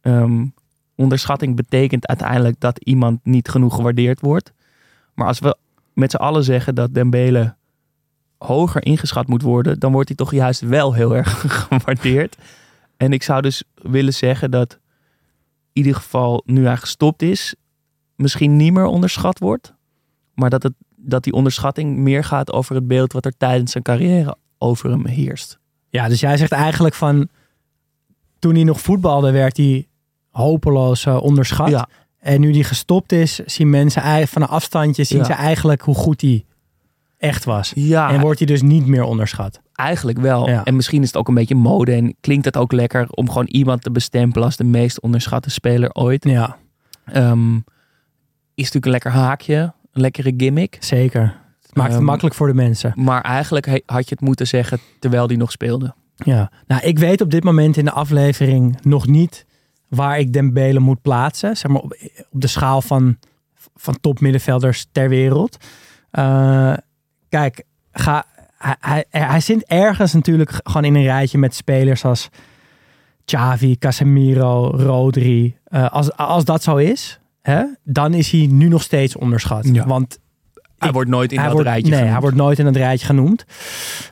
[0.00, 0.44] Ehm,
[0.94, 4.52] onderschatting betekent uiteindelijk dat iemand niet genoeg gewaardeerd wordt.
[5.14, 5.56] Maar als we
[5.92, 7.56] met z'n allen zeggen dat Dembele
[8.38, 12.36] hoger ingeschat moet worden, dan wordt hij toch juist wel heel erg gewaardeerd.
[12.96, 14.78] En ik zou dus willen zeggen dat
[15.76, 17.54] ieder geval nu hij gestopt is,
[18.16, 19.74] misschien niet meer onderschat wordt.
[20.34, 23.84] Maar dat, het, dat die onderschatting meer gaat over het beeld wat er tijdens zijn
[23.84, 25.58] carrière over hem heerst.
[25.88, 27.28] Ja, dus jij zegt eigenlijk van
[28.38, 29.86] toen hij nog voetbalde werd hij
[30.30, 31.68] hopeloos eh, onderschat.
[31.68, 35.24] Ja, En nu die gestopt is, zien mensen van een afstandje zien Ja.
[35.24, 36.44] ze eigenlijk hoe goed hij
[37.18, 37.72] echt was.
[37.74, 39.60] ja En wordt hij dus niet meer onderschat.
[39.72, 40.48] eigenlijk wel.
[40.48, 40.64] Ja.
[40.64, 43.46] En misschien is het ook een beetje mode en klinkt het ook lekker om gewoon
[43.46, 46.24] iemand te bestempelen als de meest onderschatte speler ooit.
[46.24, 46.56] Ja,
[47.04, 47.54] Ehm,
[48.54, 50.76] is natuurlijk een lekker haakje, een lekkere gimmick.
[50.80, 51.22] zeker.
[51.62, 52.92] Het maakt het Ehm, makkelijk voor de mensen.
[52.96, 55.94] Maar eigenlijk had je het moeten zeggen terwijl die nog speelde.
[56.14, 56.50] Ja.
[56.66, 59.46] Nou, ik weet op dit moment in de aflevering nog niet
[59.88, 61.56] waar ik Dembele moet plaatsen.
[61.56, 61.96] Zeg maar op,
[62.30, 63.16] op de schaal van,
[63.74, 65.56] van topmiddenvelders ter wereld.
[66.10, 66.72] Eh,
[67.40, 68.24] kijk, ga,
[68.58, 68.76] hij,
[69.10, 72.28] hij, hij zit ergens natuurlijk gewoon in een rijtje met spelers als
[73.24, 75.56] Xavi, Casemiro, Rodri.
[75.64, 79.68] Eh, als, als dat zo is, hè, dan is hij nu nog steeds onderschat.
[79.72, 79.86] Ja.
[79.86, 80.18] Want
[80.78, 82.12] Hij Ik- wordt nooit in dat wordt, rijtje Nee, genoemd.
[82.12, 83.44] hij wordt nooit in het rijtje genoemd.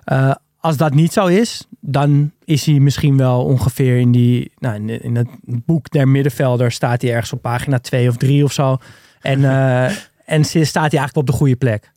[0.04, 4.52] Eh, als dat niet zo is, dan is hij misschien wel ongeveer in die...
[4.58, 8.44] Nou, in, in het boek der middenvelders staat hij ergens op pagina 2 of 3
[8.44, 8.76] of zo.
[9.20, 9.84] En, eh,
[10.36, 11.92] en staat hij eigenlijk op de goede plek.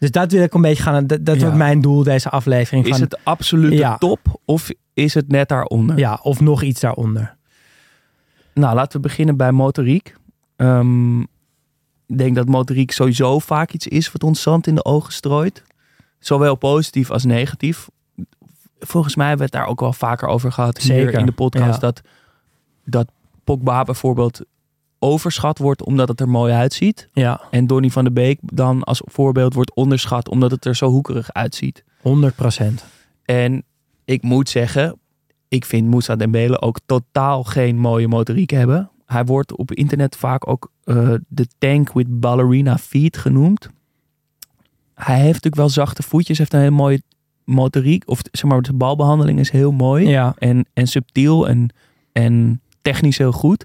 [0.00, 1.06] Dus dat wil ik een beetje gaan...
[1.06, 1.40] Dat, dat Ja.
[1.42, 2.84] wordt mijn doel deze aflevering.
[2.84, 3.98] Is van, het absolute Ja.
[3.98, 5.98] top of is het net daaronder?
[5.98, 7.36] Ja, of nog iets daaronder.
[8.54, 10.14] Nou, laten we beginnen bij motoriek.
[10.56, 15.12] Ehm, ik denk dat motoriek sowieso vaak iets is wat ons zand in de ogen
[15.12, 15.62] strooit.
[16.18, 17.88] Zowel positief als negatief.
[18.78, 21.32] Volgens mij hebben we het daar ook wel vaker over gehad hier Zeker, in de
[21.32, 21.72] podcast.
[21.74, 21.78] ja.
[21.78, 22.00] Dat,
[22.84, 23.10] dat
[23.44, 24.40] Pogba bijvoorbeeld
[25.00, 27.08] overschat wordt omdat het er mooi uitziet.
[27.12, 30.88] Ja, En Donny van de Beek dan als voorbeeld wordt onderschat omdat het er zo
[30.88, 31.84] hoekerig uitziet.
[32.00, 32.84] 100 procent.
[33.24, 33.64] En
[34.04, 34.98] ik moet zeggen,
[35.48, 38.90] ik vind Moussa Dembele ook totaal geen mooie motoriek hebben.
[39.06, 43.68] Hij wordt op internet vaak ook eh, de tank with ballerina feet genoemd.
[44.94, 47.02] Hij heeft natuurlijk wel zachte voetjes, heeft een hele mooie
[47.44, 48.02] motoriek.
[48.06, 51.74] Of zeg maar, de balbehandeling is heel mooi Ja, en, en subtiel en,
[52.12, 53.64] en technisch heel goed.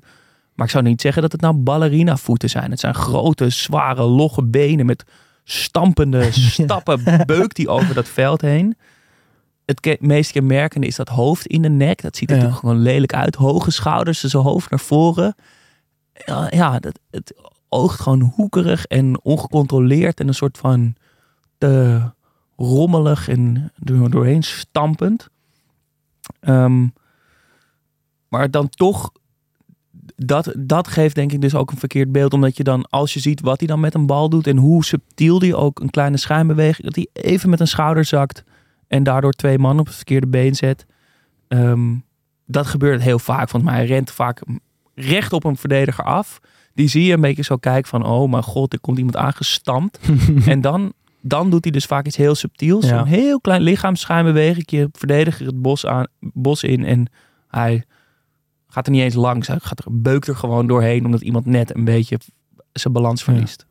[0.55, 2.71] Maar ik zou niet zeggen dat het nou ballerina voeten zijn.
[2.71, 5.03] Het zijn grote, zware, logge benen met
[5.43, 7.23] stampende stappen.
[7.25, 8.77] Beukt die over dat veld heen.
[9.65, 12.01] Het meest kenmerkende is dat hoofd in de nek.
[12.01, 12.41] Dat ziet er Ja.
[12.41, 13.35] natuurlijk gewoon lelijk uit.
[13.35, 15.35] Hoge schouders, zijn hoofd naar voren.
[16.25, 17.33] Ja, ja dat, het
[17.69, 20.19] oogt gewoon hoekerig en ongecontroleerd.
[20.19, 20.95] En een soort van
[21.57, 22.01] te
[22.57, 23.71] rommelig en
[24.09, 25.29] doorheen stampend.
[26.39, 26.87] Ehm,
[28.29, 29.11] maar dan toch,
[30.15, 32.33] dat, dat geeft denk ik dus ook een verkeerd beeld.
[32.33, 34.85] Omdat je dan, als je ziet wat hij dan met een bal doet en hoe
[34.85, 38.43] subtiel die ook een kleine schijnbeweging, dat hij even met een schouder zakt
[38.87, 40.85] en daardoor twee man op het verkeerde been zet.
[41.47, 41.93] Ehm,
[42.45, 43.63] dat gebeurt heel vaak.
[43.63, 44.41] Mij hij rent vaak
[44.95, 46.39] recht op een verdediger af.
[46.73, 49.99] Die zie je een beetje zo kijken van, oh mijn god, er komt iemand aangestampt.
[50.45, 52.85] en dan, dan doet hij dus vaak iets heel subtiels.
[52.87, 52.97] Ja.
[52.97, 54.69] Zo'n heel klein lichaamsschuimbeweging.
[54.69, 57.07] Je verdediger het bos, aan, bos in en
[57.47, 57.83] hij
[58.75, 59.47] gaat er niet eens langs.
[59.47, 62.19] Hij gaat er, beukt er gewoon doorheen omdat iemand net een beetje
[62.71, 63.65] zijn balans verliest.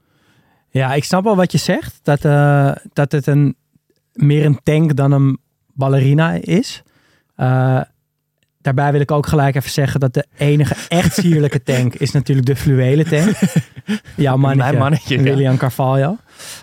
[0.71, 2.01] Ja, ik snap wel wat je zegt.
[2.03, 3.57] Dat, eh, dat het een,
[4.13, 5.39] meer een tank dan een
[5.75, 6.83] ballerina is.
[7.37, 7.81] Eh,
[8.61, 12.47] daarbij wil ik ook gelijk even zeggen dat de enige echt sierlijke tank is natuurlijk
[12.47, 13.37] de fluwelen tank.
[14.17, 15.23] Jouw mannetje, Mijn mannetje, ja.
[15.23, 16.17] William Carvalho.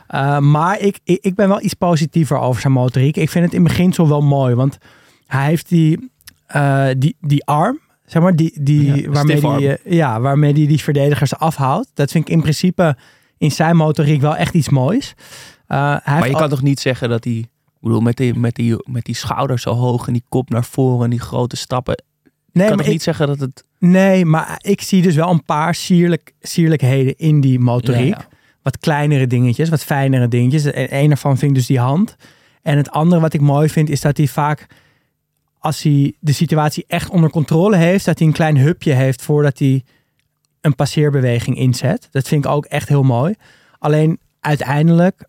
[0.07, 3.17] Eh, maar ik, ik, ben wel iets positiever over zijn motoriek.
[3.17, 4.77] Ik vind het in beginsel wel mooi, want
[5.27, 6.11] hij heeft die,
[6.97, 7.79] die, die arm,
[8.11, 11.89] zeg maar, die, die, Ja, waarmee, die, eh, ja, waarmee die, die verdedigers afhoudt.
[11.93, 12.97] Dat vind ik in principe
[13.37, 15.13] in zijn motoriek wel echt iets moois.
[15.67, 17.33] Eh, hij Maar je al- kan toch niet zeggen dat hij...
[17.33, 20.63] Ik bedoel, met die, met, die, met die schouders zo hoog en die kop naar
[20.63, 22.03] voren en die grote stappen.
[22.23, 23.63] nee, kan maar toch ik, niet zeggen dat het...
[23.79, 28.13] nee, maar ik zie dus wel een paar sierlijk, sierlijkheden in die motoriek.
[28.15, 28.37] Ja, ja.
[28.61, 30.63] Wat kleinere dingetjes, wat fijnere dingetjes.
[30.65, 32.15] En een ervan vind ik dus die hand.
[32.61, 34.67] En het andere wat ik mooi vind is dat hij vaak,
[35.63, 39.59] als hij de situatie echt onder controle heeft, dat hij een klein hupje heeft voordat
[39.59, 39.83] hij
[40.61, 42.07] een passeerbeweging inzet.
[42.11, 43.33] Dat vind ik ook echt heel mooi.
[43.79, 45.25] Alleen uiteindelijk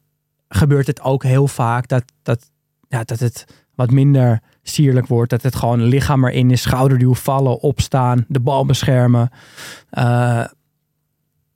[0.48, 2.50] gebeurt het ook heel vaak dat, dat,
[2.88, 5.30] ja, dat het wat minder sierlijk wordt.
[5.30, 9.30] Dat het gewoon lichaam erin is, schouderduw vallen, opstaan, de bal beschermen.
[9.90, 10.44] eh,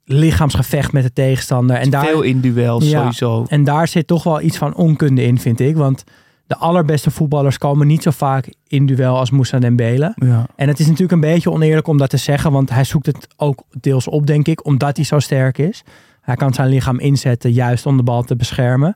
[0.05, 1.77] lichaamsgevecht met de tegenstander.
[1.77, 2.99] En daar, Veel in duels Ja.
[3.01, 3.45] sowieso.
[3.49, 5.77] en daar zit toch wel iets van onkunde in, vind ik.
[5.77, 6.05] Want
[6.47, 10.13] de allerbeste voetballers komen niet zo vaak in duel als Moussa Dembele.
[10.17, 10.47] Ja.
[10.57, 13.29] En het is natuurlijk een beetje oneerlijk om dat te zeggen, want hij zoekt het
[13.37, 15.85] ook deels op, denk ik, omdat hij zo sterk is.
[16.21, 18.95] Hij kan zijn lichaam inzetten juist om de bal te beschermen.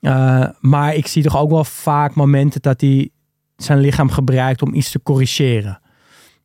[0.00, 3.10] Eh, maar ik zie toch ook wel vaak momenten dat hij
[3.56, 5.80] zijn lichaam gebruikt om iets te corrigeren.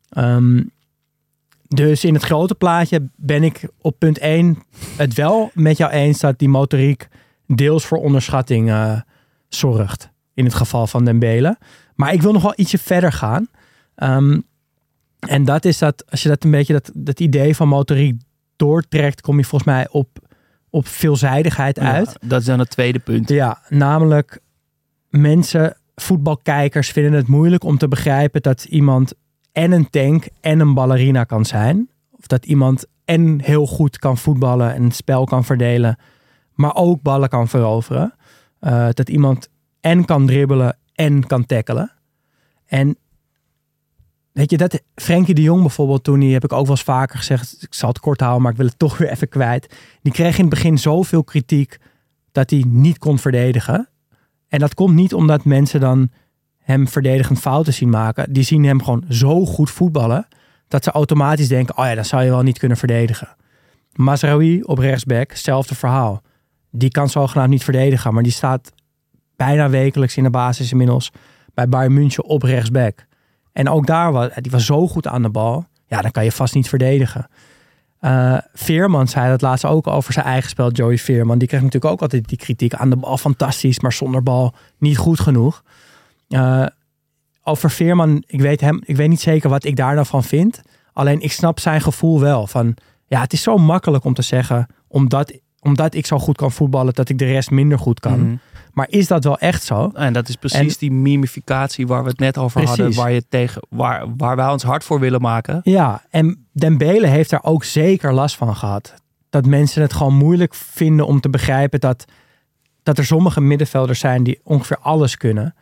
[0.08, 0.62] Ehm,
[1.68, 4.62] dus in het grote plaatje ben ik op punt 1
[4.96, 7.08] het wel met jou eens dat die motoriek
[7.46, 9.00] deels voor onderschatting eh,
[9.48, 10.14] zorgt.
[10.36, 11.58] In het geval van Dembele.
[11.94, 13.48] Maar ik wil nog wel ietsje verder gaan.
[13.94, 14.40] Ehm,
[15.18, 18.20] en dat is dat, als je dat een beetje, dat, dat idee van motoriek
[18.56, 20.08] doortrekt, kom je volgens mij op,
[20.70, 22.16] op veelzijdigheid uit.
[22.20, 23.28] Ja, dat is dan het tweede punt.
[23.28, 24.40] Ja, namelijk
[25.08, 29.12] mensen, voetbalkijkers vinden het moeilijk om te begrijpen dat iemand
[29.52, 31.88] en een tank en een ballerina kan zijn.
[32.10, 35.98] Of dat iemand en heel goed kan voetballen en het spel kan verdelen,
[36.54, 38.14] maar ook ballen kan veroveren.
[38.58, 39.48] Eh, dat iemand
[39.86, 41.92] en kan dribbelen en kan tackelen.
[42.66, 42.96] En
[44.32, 47.18] weet je, dat Frenkie de Jong bijvoorbeeld, toen die heb ik ook wel eens vaker
[47.18, 49.74] gezegd, ik zal het kort houden, maar ik wil het toch weer even kwijt.
[50.02, 51.78] Die kreeg in het begin zoveel kritiek
[52.32, 53.88] dat hij niet kon verdedigen.
[54.48, 56.10] En dat komt niet omdat mensen dan
[56.58, 58.32] hem verdedigend fouten zien maken.
[58.32, 60.28] Die zien hem gewoon zo goed voetballen
[60.68, 63.36] dat ze automatisch denken: oh ja, dan zou je wel niet kunnen verdedigen.
[63.92, 66.22] Mazraoui op rechtsback, hetzelfde verhaal.
[66.70, 68.72] Die kan zogenaamd niet verdedigen, maar die staat
[69.36, 71.10] bijna wekelijks in de basis inmiddels
[71.54, 73.06] bij Bayern München op rechtsback.
[73.52, 75.66] En ook daar was die was zo goed aan de bal.
[75.86, 77.28] Ja, dan kan je vast niet verdedigen.
[78.00, 81.38] Eh, Veerman zei dat laatst ook over zijn eigen spel, Joey Veerman.
[81.38, 84.98] Die kreeg natuurlijk ook altijd die kritiek aan de bal fantastisch, maar zonder bal niet
[84.98, 85.62] goed genoeg.
[86.28, 86.66] Eh,
[87.42, 90.62] over Veerman, ik weet, hem, ik weet niet zeker wat ik daar dan van vind.
[90.92, 92.46] Alleen ik snap zijn gevoel wel.
[92.46, 95.32] Van, ja, het is zo makkelijk om te zeggen, omdat,
[95.66, 98.20] omdat ik zo goed kan voetballen, dat ik de rest minder goed kan.
[98.20, 98.36] Mhm.
[98.72, 99.90] Maar is dat wel echt zo?
[99.94, 102.94] En dat is precies En- die mimificatie waar we het net over hadden.
[102.94, 105.60] Waar, je tegen, waar, waar wij ons hard voor willen maken.
[105.62, 108.94] Ja, en Dembele heeft daar ook zeker last van gehad.
[109.30, 112.04] Dat mensen het gewoon moeilijk vinden om te begrijpen dat,
[112.82, 115.54] dat er sommige middenvelders zijn die ongeveer alles kunnen.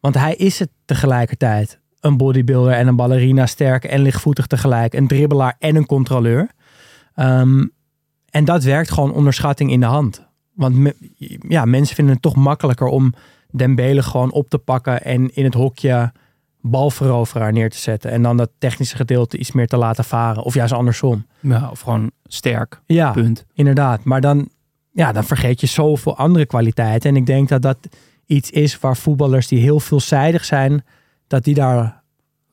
[0.00, 1.80] Want hij is het tegelijkertijd.
[2.00, 4.94] Een bodybuilder en een ballerina, sterk en lichtvoetig tegelijk.
[4.94, 6.50] Een dribbelaar en een controleur.
[7.14, 7.64] Ehm,
[8.32, 10.26] en dat werkt gewoon onderschatting in de hand.
[10.54, 10.96] Want me-
[11.48, 13.14] ja, mensen vinden het toch makkelijker om
[13.50, 16.12] Dembele gewoon op te pakken en in het hokje
[16.60, 18.10] balveroveraar neer te zetten.
[18.10, 20.42] En dan dat technische gedeelte iets meer te laten varen.
[20.42, 21.26] Of juist andersom.
[21.40, 22.80] Ja, of gewoon sterk.
[22.86, 23.46] Ja, Punt.
[23.54, 24.04] inderdaad.
[24.04, 24.48] Maar dan,
[24.92, 27.10] ja, dan vergeet je zoveel andere kwaliteiten.
[27.10, 27.78] En ik denk dat dat
[28.26, 30.84] iets is waar voetballers die heel veelzijdig zijn,
[31.26, 32.01] dat die daar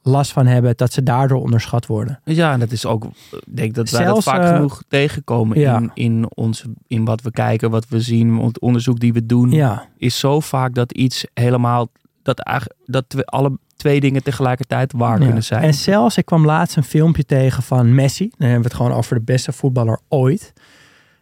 [0.02, 2.20] last van hebben, dat ze daardoor onderschat worden.
[2.24, 5.60] Ja, en dat is ook, ik denk dat wij Zelfs, dat vaak eh, genoeg tegenkomen
[5.60, 5.78] ja.
[5.78, 9.52] in, in, ons, in wat we kijken, wat we zien, het onderzoek die we doen.
[9.52, 11.88] Ja, Is zo vaak dat iets helemaal,
[12.24, 12.44] dat,
[12.86, 15.26] dat we alle twee dingen tegelijkertijd waar Ja.
[15.26, 15.64] kunnen zijn.
[15.64, 18.30] En zelfs, ik kwam laatst een filmpje tegen van Messi.
[18.38, 20.54] Dan hebben we het gewoon over de beste voetballer ooit.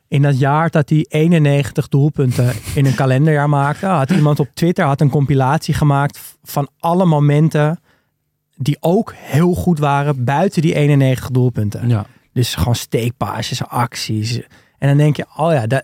[0.08, 4.86] In dat jaar dat hij 91 doelpunten in een kalenderjaar maakte, had iemand op Twitter
[4.86, 7.80] had een compilatie gemaakt van alle momenten
[8.58, 11.90] die ook heel goed waren buiten die 91 doelpunten.
[11.90, 12.06] ja.
[12.34, 14.42] Dus gewoon steekpaasjes, acties.
[14.78, 15.84] En dan denk je, oh ja, dat,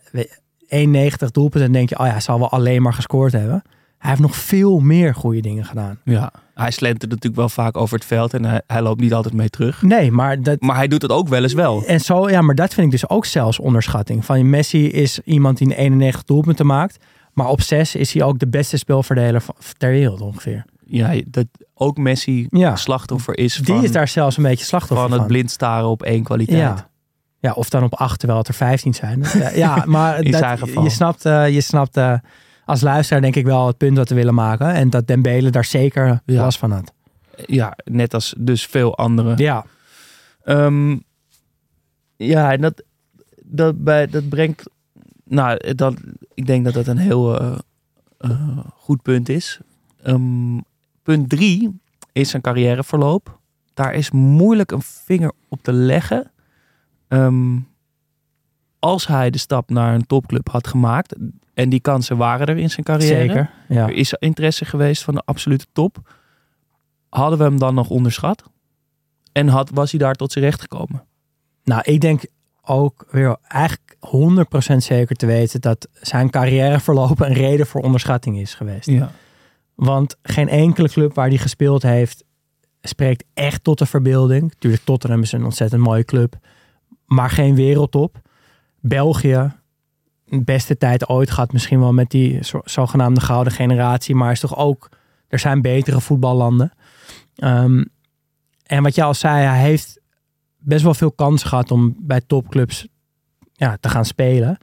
[0.68, 1.62] 91 doelpunten.
[1.62, 3.62] Dan denk je, oh ja, zal wel alleen maar gescoord hebben.
[3.98, 6.00] Hij heeft nog veel meer goede dingen gedaan.
[6.04, 9.34] ja, hij slentert natuurlijk wel vaak over het veld en hij, hij loopt niet altijd
[9.34, 9.82] mee terug.
[9.82, 11.86] Nee, maar dat, Maar hij doet het ook wel eens wel.
[11.86, 14.26] En zo, ja, maar dat vind ik dus ook zelfs onderschatting.
[14.26, 16.98] Van Messi is iemand die een 91 doelpunten maakt.
[17.34, 20.66] Maar op 6 is hij ook de beste spelverdeler van- ter wereld ongeveer.
[20.86, 21.46] Ja, dat
[21.84, 22.76] ook Messi Ja.
[22.76, 25.20] slachtoffer is Die van, is daar zelfs een beetje slachtoffer van van.
[25.20, 26.60] het blind staren op één kwaliteit.
[26.60, 26.90] Ja.
[27.40, 29.24] ja, of dan op 8 terwijl het er 15 zijn.
[29.56, 32.14] Ja, maar In dat- je snapt, eh, je snapt eh,
[32.66, 34.74] als luisteraar denk ik wel het punt wat we willen maken.
[34.74, 36.42] En dat Dembele daar zeker Ja.
[36.42, 36.94] last van had.
[37.46, 39.38] Ja, net als dus veel anderen.
[39.38, 39.66] Ja,
[40.44, 40.98] Ehm,
[42.18, 42.84] ja, en dat,
[43.44, 44.70] dat, bij, dat brengt.
[45.26, 45.94] Nou, dat,
[46.34, 47.58] ik denk dat dat een heel eh,
[48.76, 49.60] goed punt is.
[50.04, 50.58] Ehm,
[51.04, 53.40] punt drie is zijn carrièreverloop.
[53.74, 56.32] Daar is moeilijk een vinger op te leggen.
[57.08, 57.58] Ehm,
[58.80, 61.16] als hij de stap naar een topclub had gemaakt.
[61.54, 63.16] En die kansen waren er in zijn carrière.
[63.16, 63.50] zeker.
[63.68, 63.88] Ja.
[63.88, 66.14] Er is interesse geweest van de absolute top.
[67.10, 68.44] Hadden we hem dan nog onderschat?
[69.32, 71.06] En had, was hij daar tot zijn recht gekomen?
[71.64, 72.26] Nou, ik denk
[72.62, 73.98] ook weer eigenlijk
[74.74, 78.88] 100% zeker te weten dat zijn carrièreverloop een reden voor onderschatting is geweest.
[78.88, 79.12] Ja.
[79.76, 82.24] Want geen enkele club waar hij gespeeld heeft
[82.82, 84.54] spreekt echt tot de verbeelding.
[84.60, 86.36] Tuurlijk, Tottenham is een ontzettend mooie club,
[87.06, 88.22] maar geen wereldtop.
[88.80, 89.52] België,
[90.26, 94.58] beste tijd ooit gehad, misschien wel met die zo- zogenaamde gouden generatie, maar is toch
[94.58, 94.90] ook,
[95.28, 96.72] er zijn betere voetballanden.
[97.36, 97.84] Ehm,
[98.64, 100.02] en wat je al zei, hij heeft
[100.58, 102.88] best wel veel kans gehad om bij topclubs
[103.54, 104.58] ja, te gaan spelen.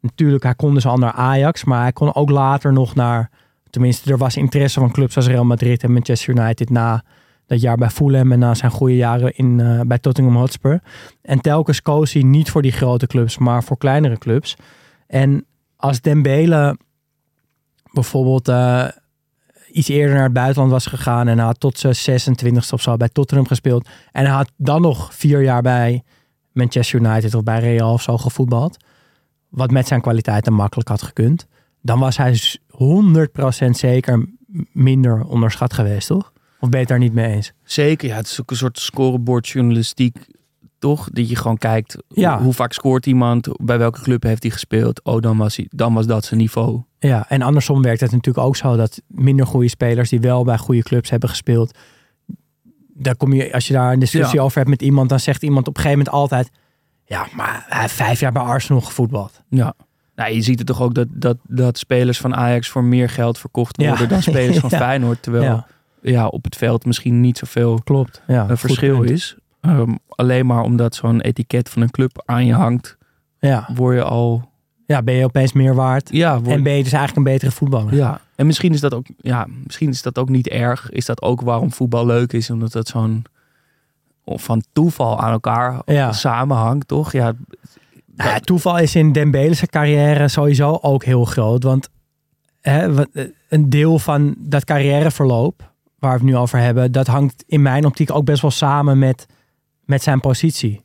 [0.00, 3.30] Natuurlijk, hij kon dus al naar Ajax, maar hij kon ook later nog naar
[3.76, 7.04] Tenminste, er was interesse van clubs als Real Madrid en Manchester United na
[7.46, 10.82] dat jaar bij Fulham en na zijn goede jaren in, eh, bij Tottenham Hotspur.
[11.22, 14.56] En telkens koos hij niet voor die grote clubs, maar voor kleinere clubs.
[15.06, 16.78] En als Dembele
[17.92, 18.88] bijvoorbeeld eh,
[19.72, 23.08] iets eerder naar het buitenland was gegaan en had tot zijn 26 of zo bij
[23.08, 26.02] Tottenham gespeeld en hij had dan nog vier jaar bij
[26.52, 28.76] Manchester United of bij Real of zo gevoetbald,
[29.48, 31.46] wat met zijn kwaliteiten makkelijk had gekund,
[31.82, 32.38] dan was hij
[33.66, 34.26] 100% zeker
[34.72, 36.32] minder onderschat geweest, toch?
[36.60, 37.52] Of ben je het daar niet mee eens?
[37.64, 38.16] Zeker, ja.
[38.16, 40.16] Het is ook een soort scorebordjournalistiek,
[40.78, 41.08] toch?
[41.10, 42.34] Dat je gewoon kijkt, Ja.
[42.34, 43.48] hoe, hoe vaak scoort iemand?
[43.64, 45.04] Bij welke club heeft hij gespeeld?
[45.04, 46.82] Oh, dan was, hij, dan was dat zijn niveau.
[46.98, 50.58] Ja, en andersom werkt het natuurlijk ook zo dat minder goede spelers die wel bij
[50.58, 51.78] goede clubs hebben gespeeld,
[52.94, 54.42] daar kom je, als je daar een discussie Ja.
[54.44, 56.50] over hebt met iemand, dan zegt iemand op een gegeven moment altijd,
[57.04, 59.42] ja, maar hij heeft vijf jaar bij Arsenal gevoetbald.
[59.48, 59.74] Ja.
[60.16, 63.38] Nou, je ziet het toch ook dat, dat, dat spelers van Ajax voor meer geld
[63.38, 63.88] verkocht Ja.
[63.88, 64.78] worden dan spelers van Ja.
[64.78, 65.22] Feyenoord.
[65.22, 65.66] Terwijl Ja,
[66.00, 66.26] ja.
[66.26, 68.22] op het veld misschien niet zoveel klopt.
[68.26, 69.36] Ja, een goed verschil is.
[69.60, 72.96] Ehm, alleen maar omdat zo'n etiket van een club aan je hangt,
[73.38, 73.68] Ja.
[73.74, 74.50] word je al...
[74.86, 77.50] ja, ben je opeens meer waard Ja, word, en ben je dus eigenlijk een betere
[77.50, 77.94] voetballer.
[77.94, 78.20] ja.
[78.34, 80.90] en misschien is, dat ook, ja, misschien is dat ook niet erg.
[80.90, 82.50] Is dat ook waarom voetbal leuk is?
[82.50, 83.24] Omdat het zo'n
[84.24, 87.12] of van toeval aan elkaar samenhangt, toch?
[87.12, 87.32] Ja,
[88.16, 91.62] Nou, toeval is in Dembele's carrière sowieso ook heel groot.
[91.62, 91.88] Want
[92.60, 97.44] hè, eh, een deel van dat carrièreverloop, waar we het nu over hebben, dat hangt
[97.46, 99.26] in mijn optiek ook best wel samen met,
[99.84, 100.84] met zijn positie.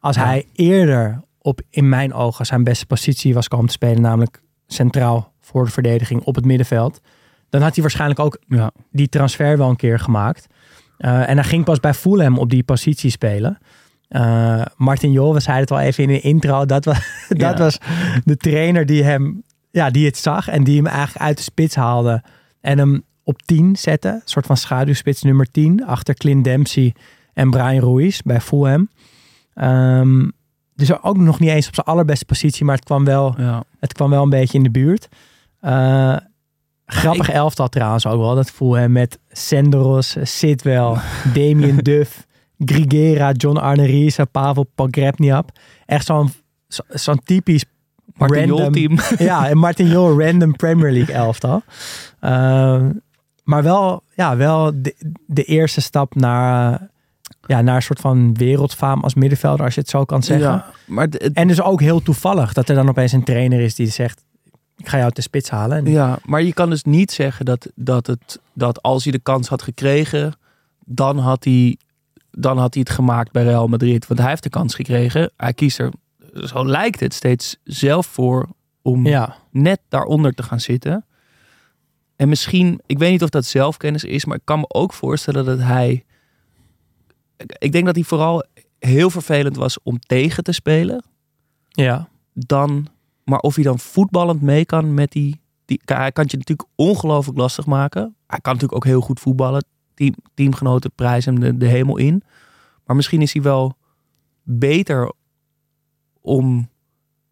[0.00, 0.24] Als Ja.
[0.24, 5.32] hij eerder op, in mijn ogen, zijn beste positie was komen te spelen, namelijk centraal
[5.40, 7.00] voor de verdediging op het middenveld,
[7.50, 8.70] dan had hij waarschijnlijk ook ja.
[8.90, 10.46] die transfer wel een keer gemaakt.
[10.98, 13.58] Eh, en hij ging pas bij Fulham op die positie spelen.
[14.10, 16.98] Eh, Martin Jol, we zeiden het al even in de intro, dat was,
[17.28, 17.78] dat was
[18.24, 21.74] de trainer die hem, ja, die het zag en die hem eigenlijk uit de spits
[21.74, 22.22] haalde
[22.60, 24.08] en hem op 10 zette.
[24.08, 26.94] Een soort van schaduwspits nummer 10 achter Clint Dempsey
[27.32, 28.88] en Brian Ruiz bij Fulham.
[29.54, 30.28] Ehm
[30.80, 33.64] dus ook nog niet eens op zijn allerbeste positie, maar het kwam wel ja.
[33.78, 35.08] het kwam wel een beetje in de buurt.
[35.60, 36.16] Eh,
[36.86, 38.34] Grappig elftal trouwens ook wel.
[38.34, 40.96] Dat hem met Senderos, Sidwell,
[41.34, 42.26] Damien Duff,
[42.64, 45.50] Grigera, John Arnerisa, Pavel Pogrebniap.
[45.86, 46.32] Echt zo'n
[46.68, 47.64] zo- zo'n typisch
[48.14, 48.98] Martin random- team.
[49.28, 51.62] ja, en Martin Jol, random Premier League elftal.
[52.20, 52.90] Ehm,
[53.44, 54.94] maar wel, ja, wel de,
[55.26, 56.88] de eerste stap naar,
[57.46, 60.48] ja, naar een soort van wereldfaam als middenvelder, als je het zo kan zeggen.
[60.50, 63.60] Ja, maar het- het- En dus ook heel toevallig dat er dan opeens een trainer
[63.60, 64.24] is die zegt,
[64.76, 65.76] ik ga jou te spits halen.
[65.78, 69.18] En, Ja, maar je kan dus niet zeggen dat, dat, het, dat als hij de
[69.18, 70.32] kans had gekregen,
[70.84, 71.76] dan had, hij,
[72.30, 74.06] dan had hij het gemaakt bij Real Madrid.
[74.06, 75.32] Want hij heeft de kans gekregen.
[75.36, 75.92] Hij kiest er,
[76.34, 78.48] zo lijkt het, steeds zelf voor
[78.82, 79.36] om ja.
[79.50, 81.04] net daaronder te gaan zitten.
[82.16, 85.44] En misschien, ik weet niet of dat zelfkennis is, maar ik kan me ook voorstellen
[85.44, 86.04] dat hij.
[87.58, 88.44] ik- denk dat hij vooral
[88.78, 91.04] heel vervelend was om tegen te spelen
[91.68, 92.08] ja.
[92.32, 92.86] dan,
[93.24, 97.38] maar of hij dan voetballend mee kan met die, die hij kan je natuurlijk ongelooflijk
[97.38, 98.14] lastig maken.
[98.26, 99.64] Hij kan natuurlijk ook heel goed voetballen.
[100.00, 102.22] Team, teamgenoten prijzen hem de, de hemel in.
[102.84, 103.76] Maar misschien is hij wel
[104.42, 105.12] beter
[106.20, 106.68] om,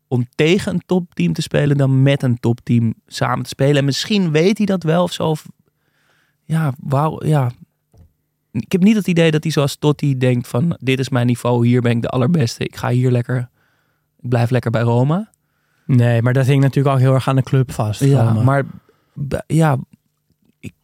[0.09, 3.77] om tegen een topteam te spelen dan met een topteam samen te spelen.
[3.77, 5.29] En misschien weet hij dat wel of zo.
[5.29, 5.47] Of,
[6.45, 7.51] ja, wauw, ja.
[8.51, 11.66] Ik heb niet het idee dat hij zoals Totti denkt van dit is mijn niveau,
[11.66, 12.64] hier ben ik de allerbeste.
[12.64, 13.49] Ik ga hier lekker
[14.23, 15.31] ik blijf lekker bij Roma.
[15.87, 18.05] Nee, maar dat hing natuurlijk ook heel erg aan de club vast.
[18.05, 18.43] Ja, Roma.
[18.43, 18.64] maar
[19.47, 19.79] ja,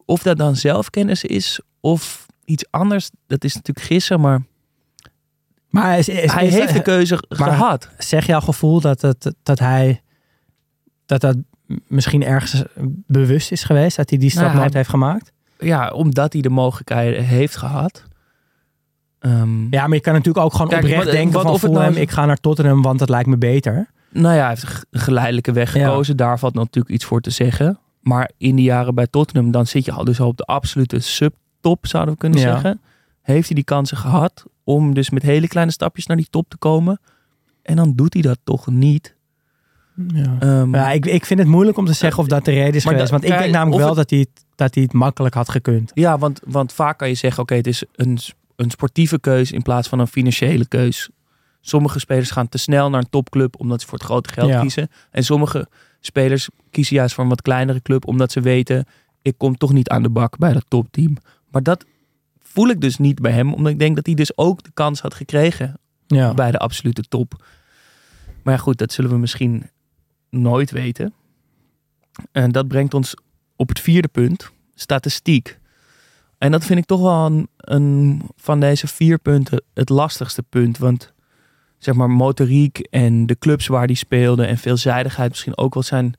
[0.05, 4.20] of dat dan zelfkennis is of iets anders, dat is natuurlijk gissen.
[4.20, 4.42] Maar
[5.68, 7.88] maar is, is- hij is- heeft de keuze gehad.
[7.98, 10.02] zeg jouw gevoel dat, het, dat hij
[11.07, 11.36] dat dat
[11.86, 12.62] misschien ergens
[13.07, 15.32] bewust is geweest, dat hij die stap Nou nooit heeft gemaakt?
[15.59, 18.02] Ja, omdat hij de mogelijkheden heeft gehad.
[19.18, 21.62] Ehm, Ja, maar je kan natuurlijk ook gewoon Kijk, oprecht wat- denken wat van of
[21.62, 23.90] het nou ik ga naar Tottenham, want dat lijkt me beter.
[24.11, 25.84] Nou ja, hij heeft een geleidelijke weg Ja.
[25.88, 26.16] gekozen.
[26.16, 27.78] Daar valt natuurlijk iets voor te zeggen.
[28.05, 30.98] Maar in die jaren bij Tottenham, dan zit je al dus al op de absolute
[31.00, 32.44] subtop, zouden we kunnen Ja.
[32.52, 32.80] zeggen.
[33.22, 36.57] Heeft hij die kansen gehad om dus met hele kleine stapjes naar die top te
[36.57, 37.00] komen.
[37.62, 39.14] En dan doet hij dat toch niet.
[40.14, 40.36] Ja.
[40.40, 42.84] Ehm, Ja, ik, ik vind het moeilijk om te zeggen of dat de reden is
[42.84, 43.12] Maar geweest.
[43.12, 45.90] da- Want ik denk namelijk wel dat hij, het, dat hij het makkelijk had gekund.
[45.94, 48.18] Ja, want, want vaak kan je zeggen, oké, het is een,
[48.57, 51.11] een sportieve keus in plaats van een financiële keus.
[51.61, 54.61] Sommige spelers gaan te snel naar een topclub omdat ze voor het grote geld Ja.
[54.61, 54.88] kiezen.
[55.11, 55.68] En sommige
[56.07, 58.86] spelers kiezen juist voor een wat kleinere club omdat ze weten,
[59.22, 61.16] ik kom toch niet aan de bak bij dat topteam.
[61.50, 61.84] Maar dat
[62.38, 65.00] voel ik dus niet bij hem, omdat ik denk dat hij dus ook de kans
[65.00, 66.34] had gekregen Ja.
[66.34, 67.44] bij de absolute top.
[68.42, 69.70] Maar ja, goed, dat zullen we misschien
[70.30, 71.14] nooit weten.
[72.32, 73.14] En dat brengt ons
[73.57, 75.59] op het vierde punt, statistiek.
[76.38, 80.78] En dat vind ik toch wel een, een van deze vier punten het lastigste punt.
[80.78, 81.12] Want
[81.85, 86.14] zeg maar motoriek en de clubs waar die speelde en veelzijdigheid misschien ook wel zijn,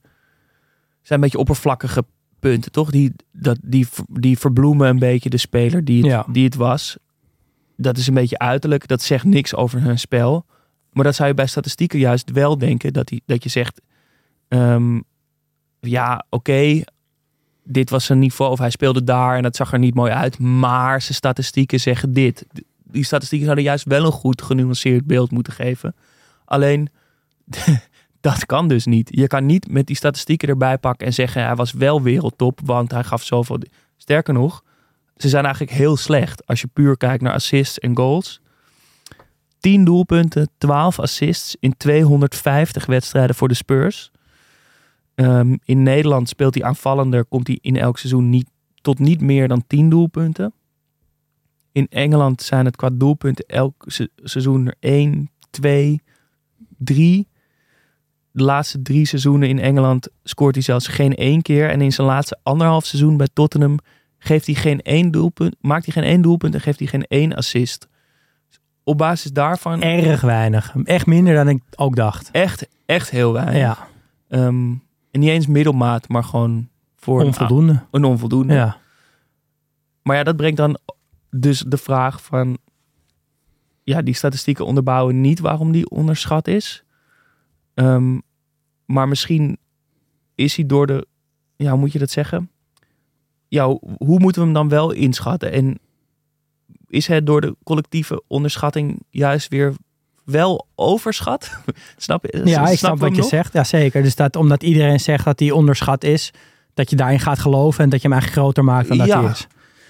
[1.02, 2.04] zijn een beetje oppervlakkige
[2.40, 2.90] punten, toch?
[2.90, 6.26] Die, dat, die, die verbloemen een beetje de speler die het, Ja.
[6.32, 6.96] die het was.
[7.76, 8.88] Dat is een beetje uiterlijk.
[8.88, 10.46] Dat zegt niks over hun spel.
[10.92, 12.92] Maar dat zou je bij statistieken juist wel denken.
[12.92, 13.80] Dat, die, dat je zegt,
[14.48, 15.00] ehm,
[15.80, 16.82] ja, oké,
[17.64, 18.52] dit was zijn niveau.
[18.52, 20.38] Of hij speelde daar en dat zag er niet mooi uit.
[20.38, 22.46] Maar zijn statistieken zeggen dit.
[22.90, 25.94] Die statistieken zouden juist wel een goed genuanceerd beeld moeten geven.
[26.44, 26.88] Alleen,
[28.20, 29.08] dat kan dus niet.
[29.12, 31.44] Je kan niet met die statistieken erbij pakken en zeggen...
[31.44, 33.58] hij was wel wereldtop, want hij gaf zoveel...
[33.96, 34.62] Sterker nog,
[35.16, 36.46] ze zijn eigenlijk heel slecht.
[36.46, 38.40] Als je puur kijkt naar assists en goals.
[39.58, 44.10] 10 doelpunten, 12 assists in 250 wedstrijden voor de Spurs.
[45.14, 49.48] Ehm, in Nederland speelt hij aanvallender, komt hij in elk seizoen niet, tot niet meer
[49.48, 50.52] dan 10 doelpunten.
[51.76, 56.02] In Engeland zijn het qua doelpunten elk se- seizoen er 1, 2,
[56.78, 57.28] 3.
[58.30, 61.70] De laatste drie seizoenen in Engeland scoort hij zelfs geen één keer.
[61.70, 63.78] En in zijn laatste anderhalf seizoen bij Tottenham
[64.18, 67.34] geeft hij geen één doelpunt, maakt hij geen één doelpunt en geeft hij geen één
[67.34, 67.88] assist.
[68.84, 70.74] Op basis daarvan Erg weinig.
[70.84, 72.30] Echt minder dan ik ook dacht.
[72.30, 73.56] echt, echt heel weinig.
[73.56, 73.86] Ja,
[74.28, 74.70] Ehm,
[75.10, 77.82] en niet eens middelmaat, maar gewoon voor een- onvoldoende.
[77.90, 78.54] Een, onvoldoende.
[78.54, 78.76] Ja.
[80.02, 80.78] Maar ja, dat brengt dan
[81.38, 82.58] dus de vraag van...
[83.82, 86.84] Ja, die statistieken onderbouwen niet waarom die onderschat is.
[87.74, 88.18] Ehm,
[88.84, 89.58] maar misschien
[90.34, 91.06] is hij door de...
[91.56, 92.50] Ja, hoe moet je dat zeggen?
[93.48, 93.66] Ja,
[93.98, 95.52] hoe- moeten we hem dan wel inschatten?
[95.52, 95.78] En
[96.88, 99.74] is het door de collectieve onderschatting juist weer
[100.24, 101.58] wel overschat?
[101.96, 102.40] snap je?
[102.44, 103.28] Ja, ik snap wat je nog?
[103.30, 103.52] zegt.
[103.52, 104.02] Ja, zeker.
[104.02, 106.30] Dus dat omdat iedereen zegt dat hij onderschat is,
[106.74, 109.22] dat je daarin gaat geloven en dat je hem eigenlijk groter maakt dan dat Ja.
[109.22, 109.46] hij is.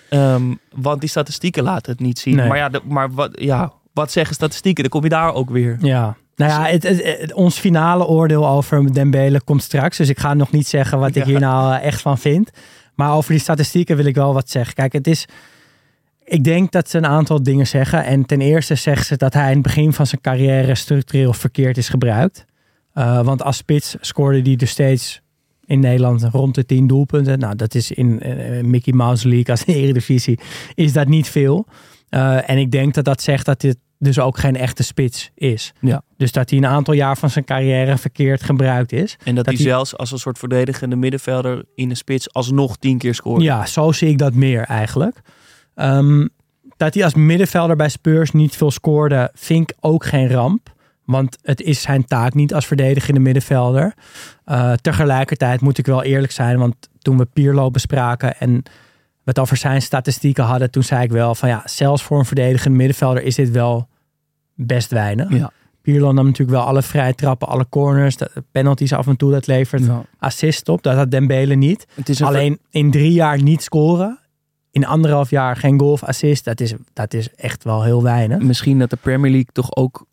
[0.09, 2.37] Ehm, want die statistieken laten het niet zien.
[2.37, 2.49] Nee.
[2.49, 4.83] Maar, ja, de- maar wat, ja, wat zeggen statistieken?
[4.83, 5.77] Dan kom je daar ook weer.
[5.81, 6.17] Ja.
[6.37, 9.97] Nou ja, het, het- het- ons finale oordeel over Dembele komt straks.
[9.97, 12.51] Dus ik ga nog niet zeggen wat ik hier nou eh, echt van vind.
[12.95, 14.75] Maar over die statistieken wil ik wel wat zeggen.
[14.75, 15.27] Kijk, het is...
[16.25, 18.05] Ik denk dat ze een aantal dingen zeggen.
[18.05, 21.77] En ten eerste zeggen ze dat hij in het begin van zijn carrière structureel verkeerd
[21.77, 22.45] is gebruikt.
[22.93, 25.21] Eh, want als spits scoorde hij dus steeds
[25.67, 27.39] in Nederland rond de 10 doelpunten.
[27.39, 30.39] Nou, dat is in eh, Mickey Mouse League als de Eredivisie
[30.75, 31.67] is dat niet veel.
[32.09, 35.73] Eh, en ik denk dat dat zegt dat dit dus ook geen echte spits is.
[35.81, 36.03] Ja.
[36.17, 39.17] Dus dat hij een aantal jaar van zijn carrière verkeerd gebruikt is.
[39.25, 42.77] En dat, Dat hij hij- zelfs als een soort verdedigende middenvelder in de spits alsnog
[42.77, 43.43] tien keer scoort.
[43.43, 45.21] Ja, zo zie ik dat meer eigenlijk.
[45.75, 46.27] Ehm,
[46.77, 50.75] dat hij als middenvelder bij Spurs niet veel scoorde, vind ik ook geen ramp.
[51.07, 53.95] Want het is zijn taak niet als verdedigende middenvelder.
[54.45, 58.51] Eh, tegelijkertijd moet ik wel eerlijk zijn, want toen we Pierlo bespraken en
[59.23, 62.25] we het over zijn statistieken hadden, toen zei ik wel van ja, zelfs voor een
[62.25, 63.89] verdedigende middenvelder is dit wel
[64.55, 65.31] best weinig.
[65.33, 65.51] Ja.
[65.83, 69.47] Pirlo nam natuurlijk wel alle vrije trappen, alle corners, de penalties af en toe, dat
[69.47, 70.03] levert Ja.
[70.19, 70.83] assist op.
[70.83, 71.87] Dat had Dembele niet.
[71.95, 74.19] Het is een Alleen in drie jaar niet scoren.
[74.71, 76.45] In anderhalf jaar geen goal of assist.
[76.45, 78.39] Dat is, dat is echt wel heel weinig.
[78.43, 80.07] misschien dat de Premier League toch ook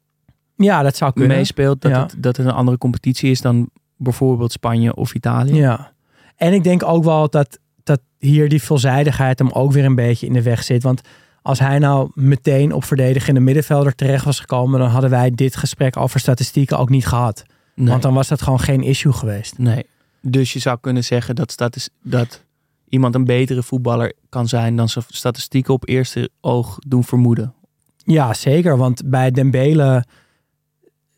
[0.56, 1.38] Ja, dat zou kunnen.
[1.38, 1.82] meespeelt.
[1.82, 2.02] Dat, Ja.
[2.02, 5.56] het, dat het een andere competitie is dan bijvoorbeeld Spanje of Italië.
[5.56, 5.92] Ja.
[6.36, 10.26] En ik denk ook wel dat, dat hier die veelzijdigheid hem ook weer een beetje
[10.28, 10.84] in de weg zit.
[10.84, 11.02] Want
[11.42, 15.98] als hij nou meteen op verdedigende middenvelder terecht was gekomen, dan hadden wij dit gesprek
[15.98, 17.44] over statistieken ook niet gehad.
[17.76, 17.88] Nee.
[17.88, 19.58] Want dan was dat gewoon geen issue geweest.
[19.58, 19.86] nee.
[20.22, 22.44] Dus je zou kunnen zeggen dat, statis- dat
[22.90, 27.54] iemand een betere voetballer kan zijn dan zijn statistieken op eerste oog doen vermoeden.
[27.98, 28.78] Ja, zeker.
[28.78, 30.04] Want bij Dembele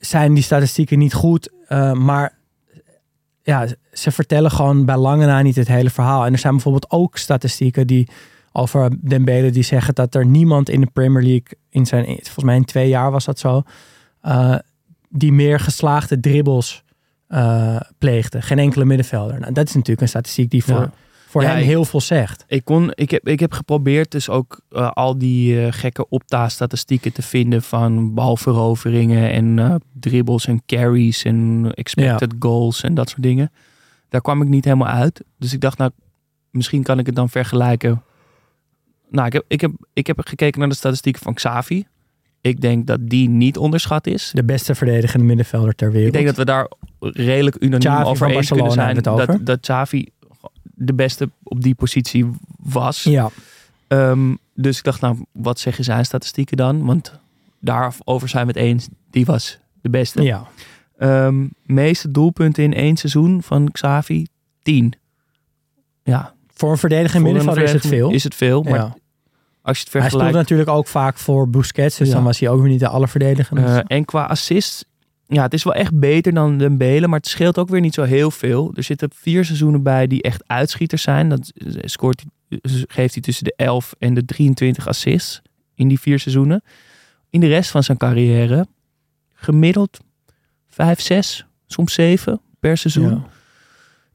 [0.06, 1.50] zijn die statistieken niet goed.
[1.68, 2.38] eh, maar
[3.42, 6.26] ja, ze vertellen gewoon bij lange na niet het hele verhaal.
[6.26, 8.08] En er zijn bijvoorbeeld ook statistieken die
[8.52, 12.56] over Dembele die zeggen dat er niemand in de Premier League in zijn, volgens mij
[12.56, 13.64] in twee jaar was dat zo,
[14.22, 14.56] eh,
[15.10, 16.84] die meer geslaagde dribbles
[17.28, 18.42] eh, pleegde.
[18.42, 19.40] Geen enkele middenvelder.
[19.40, 20.92] Nou, dat is natuurlijk een statistiek die voor, Ja.
[21.36, 22.46] Voor Ja, hem ik- heel veel zegt.
[22.48, 27.14] Ik, kon, ik, heb, ik heb geprobeerd dus ook eh, al die eh, gekke opta-statistieken
[27.14, 33.24] te vinden van balveroveringen en eh, dribbles en carries en expected goals en dat soort
[33.24, 33.52] dingen.
[34.10, 35.24] Daar kwam ik niet helemaal uit.
[35.38, 35.92] Dus ik dacht, nou,
[36.52, 38.02] misschien kan ik het dan vergelijken.
[39.10, 41.86] Nou, ik heb, ik heb, ik heb gekeken naar de statistieken van Xavi.
[42.42, 44.32] Ik denk dat die niet onderschat is.
[44.34, 46.08] De beste verdedigende middenvelder ter wereld.
[46.08, 46.70] Ik denk dat we daar
[47.00, 48.96] redelijk unaniem Xavi over eens kunnen zijn.
[49.02, 50.08] Dat, dat Xavi
[50.74, 52.26] de beste op die positie
[52.60, 53.04] was.
[53.04, 53.30] Ja,
[53.88, 56.86] Ehm, dus ik dacht, nou, wat zeggen zijn statistieken dan?
[56.86, 57.20] Want
[57.60, 58.88] daarover zijn we het eens.
[59.12, 60.22] Die was de beste.
[60.22, 60.48] ja.
[60.98, 64.26] Ehm, meeste doelpunten in één seizoen van Xavi,
[64.64, 64.94] 10.
[66.04, 68.10] Ja, Voor een een middenvelder is het veel.
[68.12, 68.82] Is het veel, maar ja.
[68.82, 68.94] als je
[69.62, 70.34] het Hij speelde vergelijkt...
[70.38, 72.14] natuurlijk ook vaak voor Busquets, dus Ja.
[72.14, 73.62] dan was hij ook weer niet de allerverdedigende.
[73.62, 74.86] eh, en qua assists,
[75.28, 78.04] ja, het is wel echt beter dan Dembele, maar het scheelt ook weer niet zo
[78.04, 78.72] heel veel.
[78.76, 81.30] Er zitten vier seizoenen bij die echt uitschieters zijn.
[81.30, 81.52] Dat
[81.82, 85.42] scoort, hij- geeft hij tussen de 11 en de 23 assists
[85.76, 86.64] in die vier seizoenen.
[87.30, 88.68] In de rest van zijn carrière
[89.34, 90.00] gemiddeld
[90.68, 93.10] 5, 6, soms 7 per seizoen.
[93.10, 93.28] Ja.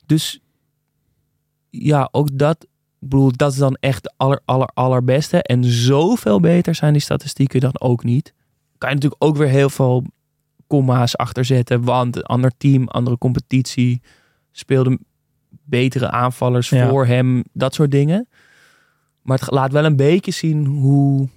[0.07, 0.41] Dus
[1.71, 2.63] ja, ook dat,
[3.01, 5.43] ik bedoel, dat is dan echt de aller, aller, allerbeste.
[5.43, 8.35] En zoveel beter zijn die statistieken dan ook niet.
[8.79, 10.05] Kan je natuurlijk ook weer heel veel
[10.71, 11.85] comma's achter zetten.
[11.85, 14.03] Want een ander team, andere competitie,
[14.53, 14.99] speelde
[15.65, 16.89] betere aanvallers Ja.
[16.89, 17.45] voor hem.
[17.53, 18.29] Dat soort dingen.
[19.23, 21.29] Maar het laat wel een beetje zien hoe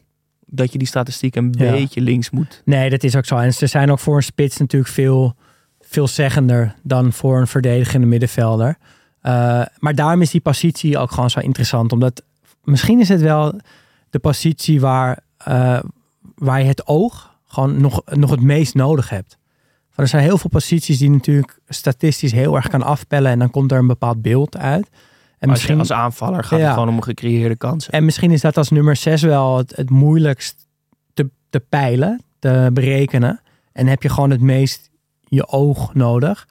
[0.45, 1.71] dat je die statistieken een Ja.
[1.71, 2.61] beetje links moet.
[2.65, 3.37] Nee, dat is ook zo.
[3.37, 5.35] En ze zijn ook voor een spits natuurlijk veel,
[5.79, 8.77] veel zeggender dan voor een verdedigende middenvelder.
[9.21, 11.91] Eh, maar daarom is die positie ook gewoon zo interessant.
[11.91, 12.23] Omdat
[12.63, 13.59] misschien is het wel
[14.09, 15.79] de positie waar, eh,
[16.35, 19.37] waar je het oog gewoon nog, nog het meest nodig hebt.
[19.85, 23.31] Want er zijn heel veel posities die natuurlijk statistisch heel erg kan afpellen.
[23.31, 24.89] En dan komt er een bepaald beeld uit.
[25.39, 26.65] En Als, je als aanvaller gaat Ja.
[26.65, 27.93] het gewoon om gecreëerde kansen.
[27.93, 30.67] En misschien is dat als nummer 6 wel het, het moeilijkst
[31.13, 33.41] te, te peilen, te berekenen.
[33.71, 34.89] En heb je gewoon het meest
[35.23, 36.47] je oog nodig.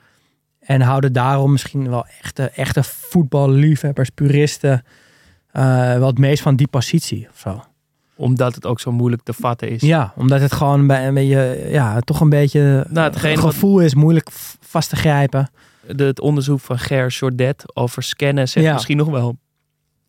[0.61, 4.85] En houden daarom misschien wel echte, echte voetballiefhebbers, puristen,
[5.53, 5.63] eh,
[5.99, 7.65] wel het meest van die positie of zo.
[8.23, 9.81] Omdat het ook zo moeilijk te vatten is.
[9.81, 13.95] Ja, omdat het gewoon bij een beetje, ja, toch een beetje Nou, wat- gevoel is,
[13.95, 14.29] moeilijk
[14.61, 15.51] vast te grijpen.
[15.97, 18.73] de, het onderzoek van Ger Jordet over scannen zegt Ja.
[18.73, 19.37] misschien nog wel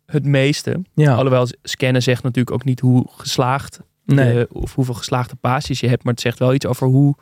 [0.06, 0.82] het meeste.
[0.94, 5.88] Ja, Alhoewel scannen zegt natuurlijk ook niet hoe geslaagd nee, of hoeveel geslaagde paasjes je
[5.88, 7.14] hebt, maar het zegt wel iets over hoe,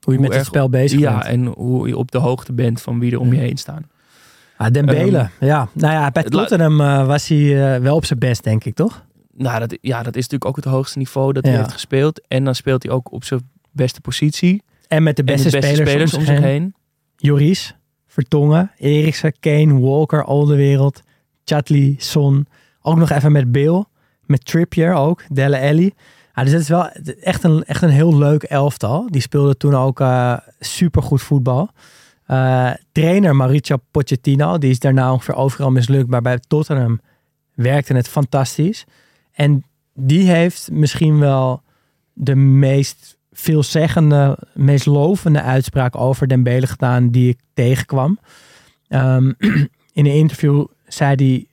[0.00, 1.24] hoe je hoe met het spel bezig ja, bent.
[1.24, 3.88] en hoe je op de hoogte bent van wie er om je heen staan.
[4.56, 5.68] Ah, Dembele, Ehm, ja.
[5.72, 8.74] Nou ja, bij het Tottenham eh, was hij eh, wel op zijn best, denk ik,
[8.74, 9.04] toch?
[9.38, 11.58] Nou, dat, ja, dat is natuurlijk ook het hoogste niveau dat hij Ja.
[11.58, 12.26] heeft gespeeld.
[12.28, 13.40] En dan speelt hij ook op zijn
[13.72, 14.62] beste positie.
[14.88, 16.74] En met de beste, spelers, spelers, om zich heen.
[17.16, 17.74] Joris,
[18.06, 21.00] Vertongen, Eriksen, Kane, Walker, Alderwereld,
[21.44, 22.46] Chatley, Son.
[22.82, 23.84] Ook nog even met Bill,
[24.24, 25.92] met Trippier ook, Delle Alli.
[26.34, 26.88] Ja, dus het is wel
[27.20, 29.06] echt een, echt een heel leuk elftal.
[29.10, 31.70] Die speelde toen ook uh, supergoed voetbal.
[32.30, 36.08] Uh, trainer Mauricio Pochettino, die is daarna ongeveer overal mislukt.
[36.08, 37.00] Maar bij Tottenham
[37.54, 38.84] werkte het fantastisch.
[39.36, 39.64] En
[39.94, 41.62] die heeft misschien wel
[42.12, 48.18] de meest veelzeggende, meest lovende uitspraak over Dembele gedaan die ik tegenkwam.
[48.88, 49.34] Um,
[49.98, 51.46] in een interview zei hij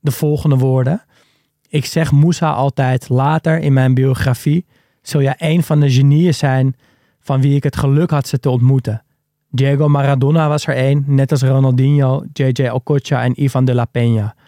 [0.00, 1.02] de volgende woorden.
[1.68, 4.66] Ik zeg Moussa altijd later in mijn biografie
[5.02, 6.76] zul jij een van de genieën zijn
[7.20, 9.02] van wie ik het geluk had ze te ontmoeten.
[9.50, 14.40] Diego Maradona was er één, net als Ronaldinho, JJ Okocha en Ivan de la Peña.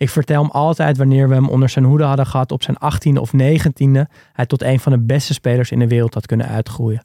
[0.00, 3.20] Ik vertel hem altijd wanneer we hem onder zijn hoede hadden gehad op zijn 18e
[3.20, 4.00] of 19e,
[4.32, 7.04] hij tot een van de beste spelers in de wereld had kunnen uitgroeien.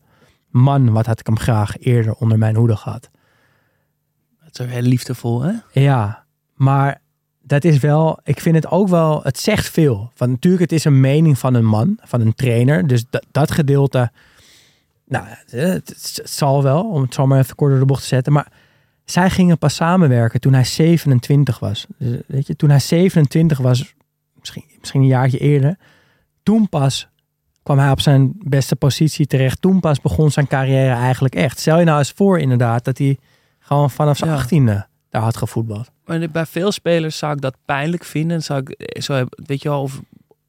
[0.50, 3.10] Man, wat had ik hem graag eerder onder mijn hoede gehad.
[4.44, 5.52] Dat is heel liefdevol, hè?
[5.72, 7.02] Ja, maar
[7.42, 10.12] dat is wel, ik vind het ook wel, het zegt veel.
[10.14, 12.88] Van natuurlijk, het is een mening van een man, van een trainer.
[12.88, 14.12] Dus dat, dat gedeelte,
[15.06, 18.08] nou, het, het, zal wel, om het zo maar even kort door de bocht te
[18.08, 18.34] zetten.
[18.34, 18.52] Maar
[19.06, 21.86] zij gingen pas samenwerken toen hij 27 was.
[21.98, 23.94] Dus, weet je, toen hij 27 was,
[24.40, 25.78] misschien, misschien een jaartje eerder,
[26.44, 27.08] toen pas
[27.64, 29.62] kwam hij op zijn beste positie terecht.
[29.62, 31.60] Toen pas begon zijn carrière eigenlijk echt.
[31.60, 33.18] Stel je nou eens voor inderdaad dat hij
[33.60, 34.44] gewoon vanaf zijn Ja.
[34.84, 35.92] 18e daar had gevoetbald.
[36.06, 38.44] Maar bij veel spelers zou ik dat pijnlijk vinden.
[38.44, 40.02] Zou ik, zo, weet je wel, of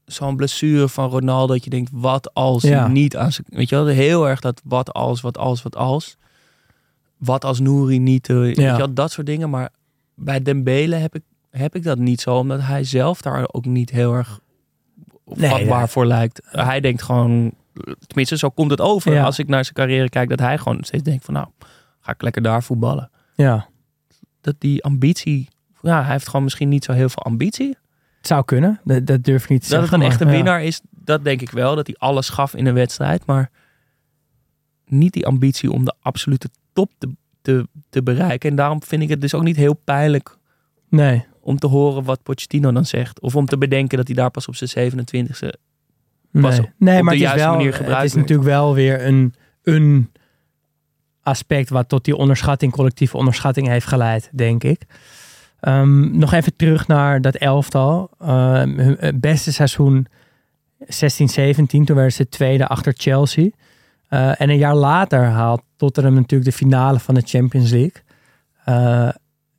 [0.05, 2.81] zo'n blessure van Ronaldo, dat je denkt, wat als Ja.
[2.81, 3.47] hij niet aan zijn...
[3.51, 6.17] Weet je wel, heel erg dat wat als, wat als, wat als.
[7.19, 9.51] Wat als Nouri niet, eh, je dat soort dingen.
[9.51, 9.69] Maar
[10.15, 13.91] bij Dembele heb ik, heb ik dat niet zo, omdat hij zelf daar ook niet
[13.91, 14.41] heel erg
[15.35, 15.87] Nee, vatbaar ja.
[15.89, 16.41] voor lijkt.
[16.45, 17.53] Hij denkt gewoon,
[18.07, 19.25] tenminste zo komt het over Ja.
[19.25, 21.47] als ik naar zijn carrière kijk, dat hij gewoon steeds denkt van nou,
[22.01, 23.11] ga ik lekker daar voetballen.
[23.35, 23.69] Ja,
[24.41, 25.49] Dat die ambitie,
[25.81, 27.77] ja, hij heeft gewoon misschien niet zo heel veel ambitie.
[28.17, 28.81] het zou kunnen.
[28.85, 30.07] Dat, dat durf ik niet te Dat het zeggen.
[30.07, 30.39] een echte maar, ja.
[30.43, 31.75] winnaar is, dat denk ik wel.
[31.77, 33.27] Dat hij alles gaf in een wedstrijd.
[33.27, 33.51] Maar
[34.87, 37.09] niet die ambitie om de absolute top te,
[37.43, 38.51] te, te bereiken.
[38.51, 40.37] En daarom vind ik het dus ook niet heel pijnlijk
[40.89, 43.21] Nee, om te horen wat Pochettino dan zegt.
[43.21, 45.49] Of om te bedenken dat hij daar pas op zijn 27e...
[46.41, 46.61] Pas nee.
[46.61, 48.29] op- nee maar de het is, juiste wel, manier het gebruikt is wordt.
[48.29, 50.13] natuurlijk wel weer een, een
[51.23, 54.83] aspect wat tot die onderschatting, collectieve onderschatting heeft geleid, denk ik.
[55.61, 58.11] Ehm, nog even terug naar dat elftal.
[58.19, 60.07] Hun het beste seizoen
[60.79, 60.87] 16-17,
[61.67, 63.51] toen werden ze tweede achter Chelsea.
[64.09, 68.03] Eh, en een jaar later haalt Tottenham natuurlijk de finale van de Champions League.
[68.65, 69.09] Eh,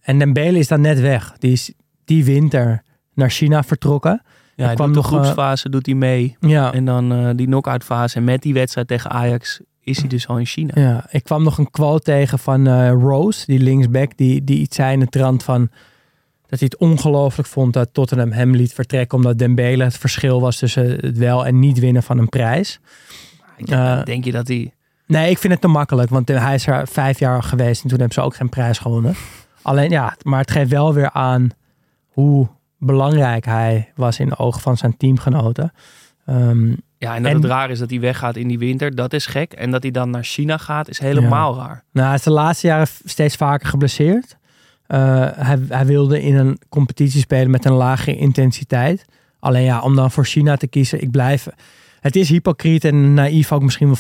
[0.02, 1.36] en Dembele is dan net weg.
[1.40, 1.74] Die is
[2.06, 4.22] die winter naar China vertrokken.
[4.56, 6.38] Ja, hij kwam doet de nog, eh, groepsfase doet hij mee.
[6.40, 8.16] Ja, En dan eh, die knock-out fase.
[8.16, 10.72] En met die wedstrijd tegen Ajax is hij dus al in China.
[10.76, 14.94] Ja, ik kwam nog een quote tegen van Rose, die linksback, die, die iets zei
[14.94, 15.70] in de trant van
[16.48, 20.58] dat hij het ongelooflijk vond dat Tottenham hem liet vertrekken omdat Dembele het verschil was
[20.58, 22.80] tussen het wel en niet winnen van een prijs.
[24.04, 24.74] Denk je dat hij...
[25.08, 27.98] nee, ik vind het te makkelijk, want hij is er vijf jaar geweest en toen
[28.00, 29.16] hebben ze ook geen prijs gewonnen.
[29.62, 31.50] Alleen ja, maar het geeft wel weer aan
[32.08, 32.48] hoe
[32.78, 35.72] belangrijk hij was in de ogen van zijn teamgenoten.
[36.26, 38.96] Ehm, Ja, en dat En- het raar is dat hij weggaat in die winter.
[38.96, 39.54] Dat is gek.
[39.54, 41.84] En dat hij dan naar China gaat, is helemaal raar.
[41.92, 44.38] Nou, hij is de laatste jaren steeds vaker geblesseerd.
[44.88, 49.06] Eh, hij, hij wilde in een competitie spelen met een lage intensiteit.
[49.40, 51.48] Alleen ja, om dan voor China te kiezen, ik blijf...
[52.00, 53.96] Het is hypocriet en naïef ook misschien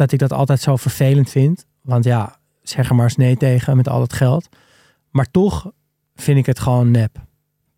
[0.00, 1.66] dat ik dat altijd zo vervelend vind.
[1.82, 4.48] Want ja, zeg er maar eens nee tegen met al het geld.
[5.10, 5.72] Maar toch
[6.14, 7.16] vind ik het gewoon nep.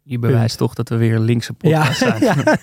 [0.02, 2.22] Je bewijst toch dat we weer linkse podcast Ja, zijn.
[2.28, 2.56] ja.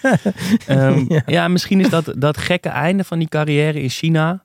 [0.93, 1.21] Ehm, Ja.
[1.25, 1.47] ja.
[1.47, 4.43] misschien is dat, dat gekke einde van die carrière in China...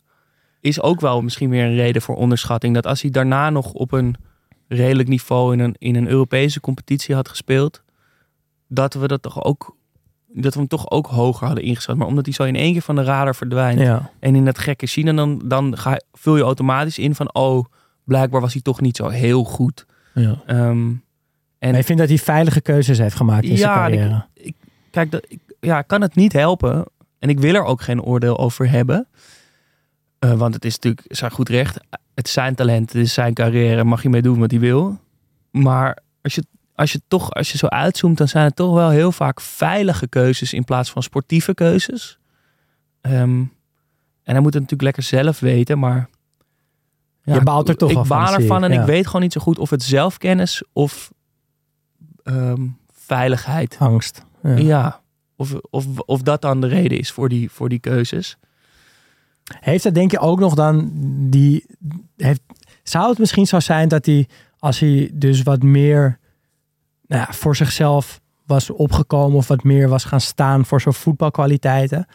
[0.60, 2.74] is ook wel misschien weer een reden voor onderschatting.
[2.74, 4.16] Dat als hij daarna nog op een
[4.68, 5.52] redelijk niveau...
[5.52, 7.82] in een, in een Europese competitie had gespeeld...
[8.68, 9.76] dat we dat toch ook...
[10.42, 11.96] dat we hem toch ook hoger hadden ingeschat.
[11.96, 13.80] Maar omdat hij zo in één keer van de radar verdwijnt...
[13.80, 14.10] ja.
[14.20, 15.12] en in dat gekke China...
[15.12, 17.34] dan, dan ga, vul je automatisch in van...
[17.34, 17.64] oh,
[18.04, 19.86] blijkbaar was hij toch niet zo heel goed.
[20.14, 20.42] ja.
[20.46, 20.92] Ehm,
[21.58, 24.26] en Maar ik vind dat hij veilige keuzes heeft gemaakt in zijn Ja, ik- carrière.
[24.90, 26.84] kijk, dat, ik, ja, ik kan het niet helpen.
[27.18, 29.06] En ik wil er ook geen oordeel over hebben.
[30.18, 31.78] Eh, want het is natuurlijk zijn goed recht.
[32.14, 33.84] Het is zijn talent, het is zijn carrière.
[33.84, 34.98] Mag je mee doen wat hij wil.
[35.50, 36.44] Maar als je,
[36.74, 40.08] als je toch, als je zo uitzoomt, dan zijn het toch wel heel vaak veilige
[40.08, 42.18] keuzes in plaats van sportieve keuzes.
[43.00, 43.44] Ehm,
[44.22, 46.08] en hij moet het natuurlijk lekker zelf weten, maar.
[47.22, 48.80] Je baalt er toch ik van, baal ik, ervan en ja.
[48.80, 51.12] ik weet gewoon niet zo goed of het zelfkennis of
[52.22, 54.24] ehm, veiligheid Angst.
[54.42, 54.56] Ja.
[54.56, 55.00] ja,
[55.36, 58.36] of, of, of dat dan de reden is voor die, voor die keuzes.
[59.60, 60.90] Heeft dat denk je ook nog dan
[61.30, 61.66] die...
[62.16, 62.40] Heeft,
[62.82, 66.18] zou het misschien zo zijn dat hij, als hij dus wat meer
[67.06, 72.06] nou ja, voor zichzelf was opgekomen of wat meer was gaan staan voor zijn voetbalkwaliteiten,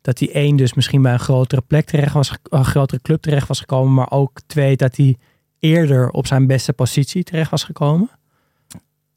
[0.00, 3.48] dat hij één dus misschien bij een grotere plek terecht was, een grotere club terecht
[3.48, 5.16] was gekomen, maar ook twee dat hij
[5.58, 8.10] eerder op zijn beste positie terecht was gekomen?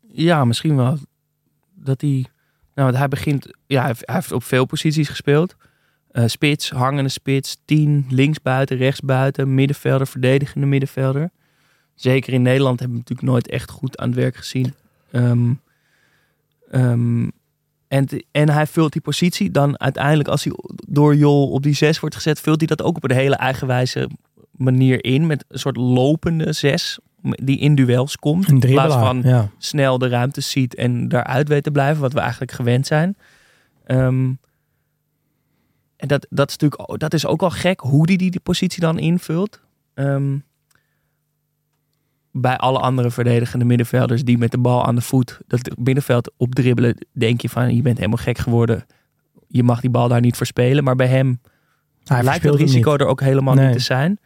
[0.07, 0.97] Ja, misschien wel.
[1.75, 2.25] Dat hij.
[2.75, 3.47] Nou, hij begint.
[3.67, 5.55] Ja, hij heeft, op veel posities gespeeld.
[6.11, 11.31] Eh, spits, hangende spits, 10, linksbuiten, rechtsbuiten, middenvelder, verdedigende middenvelder.
[11.95, 14.73] Zeker in Nederland hebben we natuurlijk nooit echt goed aan het werk gezien.
[15.11, 15.53] Ehm,
[16.71, 17.27] ehm,
[17.87, 20.53] en, en hij vult die positie dan uiteindelijk, als hij
[20.87, 24.09] door Jol op die 6 wordt gezet, vult hij dat ook op een hele eigenwijze
[24.51, 25.27] manier in.
[25.27, 28.47] Met een soort lopende 6, die in duels komt.
[28.47, 29.49] In plaats van ja.
[29.57, 33.17] snel de ruimte ziet en daaruit weet te blijven, wat we eigenlijk gewend zijn.
[33.85, 34.31] Ehm,
[35.95, 38.81] en dat, dat, is natuurlijk, dat is ook al gek hoe die die, die positie
[38.81, 39.61] dan invult.
[39.93, 40.37] Ehm,
[42.31, 47.05] bij alle andere verdedigende middenvelders die met de bal aan de voet dat middenveld opdribbelen,
[47.11, 48.85] denk je van je bent helemaal gek geworden.
[49.47, 50.83] Je mag die bal daar niet verspelen.
[50.83, 51.41] Maar bij hem
[52.03, 53.01] Hij lijkt het risico niet.
[53.01, 53.65] er ook helemaal Nee.
[53.67, 54.19] niet te zijn.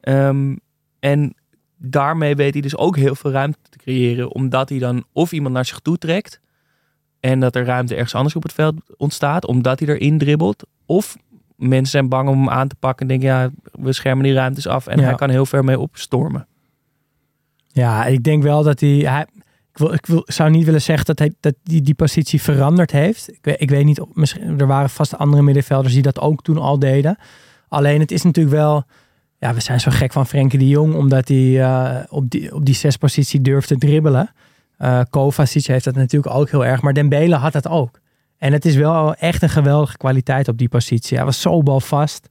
[0.00, 0.56] Ehm,
[1.00, 1.34] en
[1.76, 4.32] daarmee weet hij dus ook heel veel ruimte te creëren.
[4.34, 6.40] Omdat hij dan of iemand naar zich toe trekt.
[7.20, 9.46] En dat er ruimte ergens anders op het veld ontstaat.
[9.46, 10.66] Omdat hij erin dribbelt.
[10.86, 11.16] Of
[11.56, 13.08] mensen zijn bang om hem aan te pakken.
[13.08, 14.86] En denken ja, we schermen die ruimtes af.
[14.86, 15.04] En Ja.
[15.04, 16.46] hij kan heel ver mee opstormen.
[17.76, 19.26] Ja, ik denk wel dat hij.
[19.72, 22.90] ik, wil, ik wil, zou niet willen zeggen dat hij dat die, die positie veranderd
[22.90, 23.30] heeft.
[23.42, 27.18] Ik weet, niet, misschien, er waren vast andere middenvelders die dat ook toen al deden.
[27.68, 28.84] Alleen het is natuurlijk wel.
[29.38, 32.64] Ja, we zijn zo gek van Frenkie de Jong, omdat hij eh, op, die, op
[32.64, 34.30] die zes positie durft te dribbelen.
[34.76, 38.00] Eh Kovacic heeft dat natuurlijk ook heel erg, maar Dembele had dat ook.
[38.38, 41.16] En het is wel echt een geweldige kwaliteit op die positie.
[41.16, 42.28] Hij was zo balvast.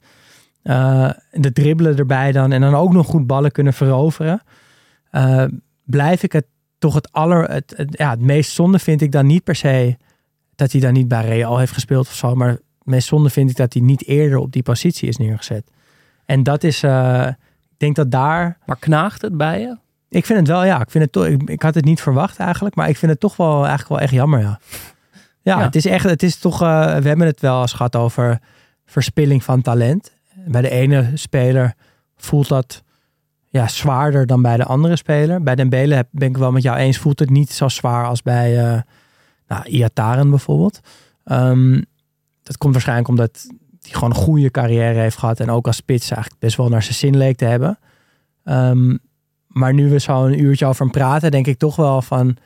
[0.62, 4.42] Eh de dribbelen erbij dan en dan ook nog goed ballen kunnen veroveren.
[5.10, 5.44] Eh,
[5.84, 6.46] blijf ik het
[6.78, 9.96] toch het aller, het, het- ja, het meest zonde vind ik dan niet per se
[10.54, 13.50] dat hij dan niet bij Real heeft gespeeld of zo, maar het meest zonde vind
[13.50, 15.70] ik dat hij niet eerder op die positie is neergezet.
[16.24, 17.26] En dat is, eh,
[17.62, 19.76] ik denk dat daar, Maar knaagt het bij je?
[20.08, 22.38] ik vind het wel, ja, ik vind het toch, ik, ik had het niet verwacht
[22.38, 24.60] eigenlijk, maar ik vind het toch wel eigenlijk wel echt jammer, ja.
[25.42, 25.64] Ja, Ja.
[25.64, 28.38] het is echt, het is toch, eh, we hebben het wel eens gehad over
[28.84, 30.12] verspilling van talent.
[30.46, 31.74] Bij de ene speler
[32.16, 32.82] voelt dat
[33.56, 35.42] ja, zwaarder dan bij de andere speler.
[35.42, 38.58] Bij Dembele ben ik wel met jou eens, voelt het niet zo zwaar als bij
[38.58, 38.80] eh
[39.48, 40.80] nou, Iataren bijvoorbeeld.
[41.24, 41.82] Ehm,
[42.42, 43.46] dat komt waarschijnlijk omdat
[43.80, 46.82] hij gewoon een goede carrière heeft gehad en ook als spits eigenlijk best wel naar
[46.82, 47.78] zijn zin leek te hebben.
[48.44, 48.96] Ehm,
[49.46, 52.36] maar nu we zo een uurtje over hem praten, denk ik toch wel van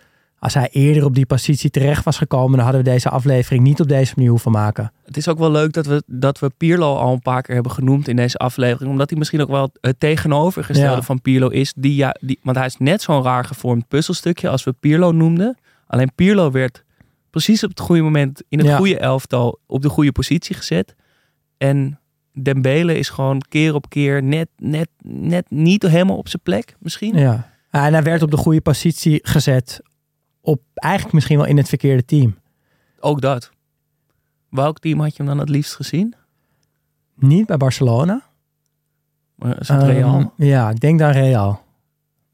[0.41, 3.81] als hij eerder op die positie terecht was gekomen, dan hadden we deze aflevering niet
[3.81, 4.93] op deze manier hoeven maken.
[5.05, 7.73] Het is ook wel leuk dat we, dat we Pirlo al een paar keer hebben
[7.73, 8.91] genoemd in deze aflevering.
[8.91, 11.03] Omdat hij misschien ook wel het tegenovergestelde Ja.
[11.03, 11.73] van Pirlo is.
[11.77, 15.59] Die, ja, die, want hij is net zo'n raar gevormd puzzelstukje als we Pirlo noemden.
[15.87, 16.85] Alleen Pirlo werd
[17.31, 18.77] precies op het goede moment in het Ja.
[18.77, 20.95] goede elftal op de goede positie gezet.
[21.59, 21.99] En
[22.33, 27.17] Dembele is gewoon keer op keer net, net, net niet helemaal op zijn plek misschien.
[27.19, 27.49] Ja.
[27.71, 29.81] En hij werd op de goede positie gezet
[30.41, 32.39] op eigenlijk misschien wel in het verkeerde team.
[33.01, 33.51] Ook dat.
[34.51, 36.15] Welk team had je hem dan het liefst gezien?
[37.17, 38.23] Niet bij Barcelona.
[39.35, 40.33] Maar Is het Ehm, Real?
[40.37, 41.63] ja, ik denk dan Real.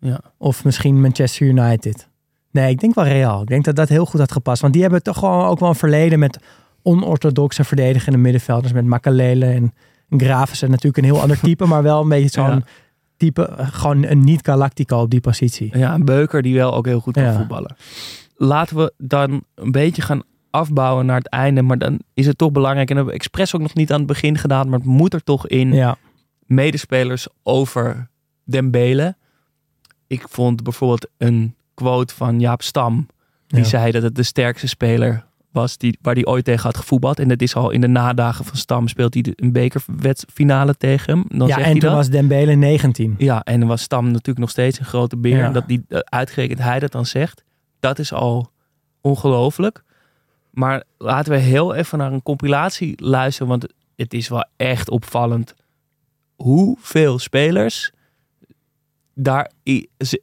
[0.01, 0.21] Ja.
[0.39, 2.09] Of misschien Manchester United.
[2.51, 3.41] Nee, ik denk wel Real.
[3.43, 4.61] Ik denk dat dat heel goed had gepast.
[4.61, 6.39] Want die hebben toch gewoon ook wel een verleden met
[6.83, 8.73] onorthodoxe verdedigende middenvelders.
[8.73, 9.75] Met Makalele en
[10.11, 10.63] Graves.
[10.63, 12.63] En natuurlijk een heel ander type, maar wel een beetje zo'n Ja.
[13.17, 13.47] Type.
[13.49, 15.79] eh, Gewoon een niet-Galactico op die positie.
[15.79, 17.37] Ja, een beuker die wel ook heel goed kan Ja.
[17.37, 17.77] voetballen.
[18.37, 21.63] Laten we dan een beetje gaan afbouwen naar het einde.
[21.63, 22.89] Maar dan is het toch belangrijk.
[22.91, 24.69] En dat hebben we expres ook nog niet aan het begin gedaan.
[24.69, 25.73] Maar het moet er toch in.
[25.73, 25.97] Ja,
[26.47, 28.09] Medespelers over
[28.45, 29.17] Dembele.
[30.07, 33.07] Ik vond bijvoorbeeld een quote van Jaap Stam.
[33.47, 33.65] Die Ja.
[33.65, 35.25] zei dat het de sterkste speler
[35.57, 37.19] was die, waar hij ooit tegen had gevoetbald.
[37.19, 41.25] En dat is al in de nadagen van Stam speelt hij een bekerfinale tegen hem.
[41.29, 41.99] Dan ja zegt en hij toen dat.
[41.99, 43.15] was Dembele 19.
[43.19, 45.37] Ja, en dan was Stam natuurlijk nog steeds een grote beer.
[45.37, 45.45] Ja.
[45.45, 47.45] En dat die, eh, uitgerekend hij dat dan zegt,
[47.81, 48.51] dat is al
[49.01, 49.83] ongelooflijk.
[50.51, 55.55] Maar laten we heel even naar een compilatie luisteren, want het is wel echt opvallend
[56.35, 57.93] hoeveel spelers
[59.19, 59.51] daar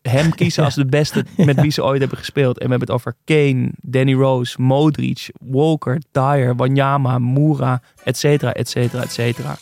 [0.02, 2.58] hem kiezen als de beste met wie ze ooit hebben gespeeld.
[2.58, 8.54] En we hebben het over Kane, Danny Rose, Modric, Walker, Dyer, Wanyama, Moura, et cetera,
[8.54, 9.58] et cetera, et cetera.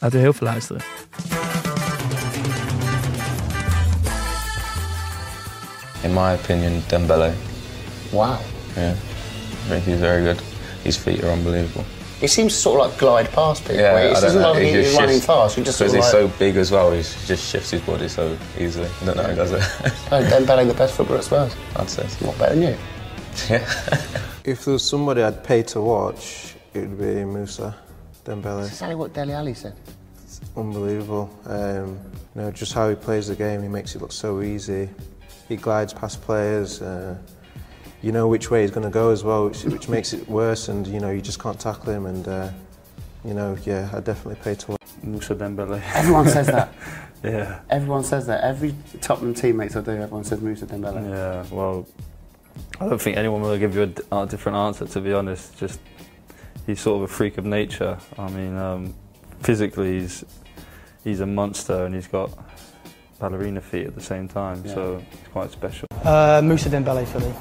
[0.00, 0.82] Laten we heel veel luisteren.
[6.02, 7.32] In my opinion, Dembele.
[8.10, 8.36] Wow.
[8.76, 10.42] Yeah, I think he's very good.
[10.82, 11.84] His feet are unbelievable.
[12.24, 13.76] He seems to sort of like glide past people.
[13.76, 14.52] Yeah, it I don't doesn't know.
[14.52, 15.56] like He he's just running shifts- fast.
[15.56, 17.70] He just sort Because of he's like, so big as well, he's, he just shifts
[17.70, 18.88] his body so easily.
[19.00, 19.58] I don't know how he does it.
[20.12, 21.54] oh, Dembele, the best footballer at Spurs.
[21.76, 22.26] I'd say so.
[22.26, 22.76] Not better than you.
[23.50, 23.64] Yeah.
[24.44, 27.74] If there was somebody I'd pay to watch, it would be Musa
[28.26, 28.58] Dembele.
[28.60, 29.74] That's exactly what Deli Ali said.
[30.56, 31.30] Unbelievable.
[31.46, 31.98] Um,
[32.34, 34.88] you know, just how he plays the game, he makes it look so easy.
[35.48, 36.82] He glides past players.
[36.82, 37.16] Uh,
[38.04, 40.68] you know which way he's going to go as well, which, which makes it worse,
[40.68, 42.04] and you know you just can't tackle him.
[42.04, 42.50] And uh,
[43.24, 44.80] you know, yeah, I definitely pay to watch.
[45.02, 45.82] Musa Dembele.
[45.94, 46.74] Everyone says that.
[47.24, 47.60] yeah.
[47.70, 48.44] Everyone says that.
[48.44, 51.08] Every Tottenham teammates I do, everyone says Musa Dembele.
[51.08, 51.86] Yeah, well,
[52.78, 55.58] I don't think anyone will give you a d- a, different answer, to be honest.
[55.58, 55.80] Just
[56.66, 57.98] he's sort of a freak of nature.
[58.18, 58.94] I mean, um,
[59.40, 60.24] physically, he's
[61.04, 62.30] he's a monster, and he's got
[63.18, 65.88] ballerina feet at the same time, so it's quite special.
[66.04, 67.32] Uh, Musa Dembele for me.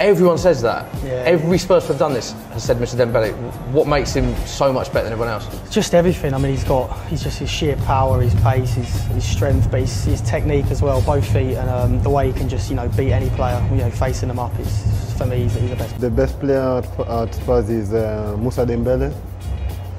[0.00, 0.86] Everyone says that.
[1.04, 1.24] Yeah.
[1.26, 2.96] Every Spurs who've done this has said Mr.
[2.96, 3.32] Dembele.
[3.72, 5.70] What makes him so much better than everyone else?
[5.70, 6.32] Just everything.
[6.34, 9.80] I mean, he's got, he's just his sheer power, his pace, his, his strength, but
[9.80, 12.76] his, his technique as well, both feet, and um, the way he can just, you
[12.76, 15.76] know, beat any player, you know, facing them up is, for me, he's, he's the
[15.76, 16.00] best.
[16.00, 19.14] The best player at, at Spurs is uh, Musa Dembele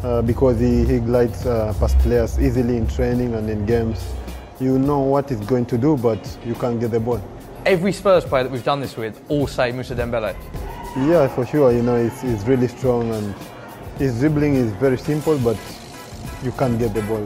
[0.03, 4.13] uh, because he, he glides uh, past players easily in training and in games.
[4.62, 7.22] You know what he's going to do, but you can't get the ball.
[7.66, 9.95] Every Spurs player that we've done this with all say Mr.
[9.95, 10.36] Dembele.
[11.07, 11.72] Yeah, for sure.
[11.72, 13.34] You know, he's, he's really strong and
[13.97, 15.55] his dribbling is very simple, but
[16.43, 17.26] you can't get the ball.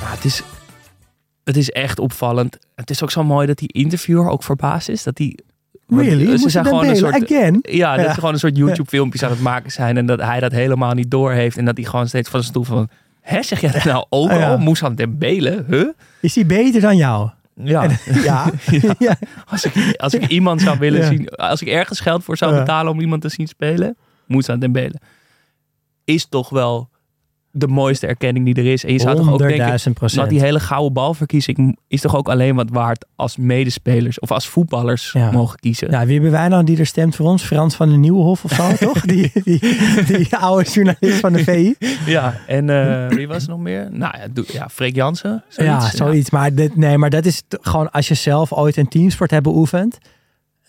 [0.00, 0.42] Ja, het, is,
[1.44, 2.58] het is echt opvallend.
[2.74, 5.02] Het is ook zo mooi dat die interviewer ook verbaasd is.
[5.02, 5.49] Dat die, want
[5.90, 6.24] Really?
[6.24, 7.58] Ze Moest zijn je gewoon een soort, again?
[7.62, 8.08] Ja, dat Ja.
[8.10, 9.96] ze gewoon een soort YouTube-filmpjes aan het maken zijn.
[9.96, 11.56] En dat hij dat helemaal niet doorheeft.
[11.56, 12.88] En dat hij gewoon steeds van zijn stoel van...
[13.20, 14.58] Hè, zeg jij dat nou ook al?
[14.58, 15.64] Moest aan Dembele?
[15.68, 15.88] Huh?
[16.20, 17.30] Is hij beter dan jou?
[17.54, 17.88] Ja.
[18.22, 18.50] Ja.
[18.98, 19.16] ja.
[19.46, 21.28] Als ik, als ik iemand zou willen zien...
[21.28, 23.96] Als ik ergens geld voor zou betalen om iemand te zien spelen...
[24.26, 24.94] Moest aan Dembele.
[26.04, 26.89] Is toch wel
[27.52, 28.84] de mooiste erkenning die er is.
[28.84, 29.78] En je zou toch ook denken...
[29.88, 30.14] 100.000 procent.
[30.14, 34.48] Nou, die hele gouden balverkiezing is toch ook alleen wat waard als medespelers of als
[34.48, 35.30] voetballers Ja.
[35.30, 35.90] mogen kiezen.
[35.90, 37.42] Ja, wie hebben wij nou die er stemt voor ons?
[37.42, 39.00] Frans van den Nieuwenhof of zo, toch?
[39.00, 39.60] Die, die,
[40.06, 41.74] die oude journalist van de VI.
[42.06, 43.88] Ja, en eh, wie was er nog meer?
[43.92, 45.44] Nou ja, ja Freek Jansen.
[45.48, 46.30] ja, zoiets.
[46.30, 49.98] Maar, dit, nee, maar dat is gewoon als je zelf ooit een teamsport hebt beoefend.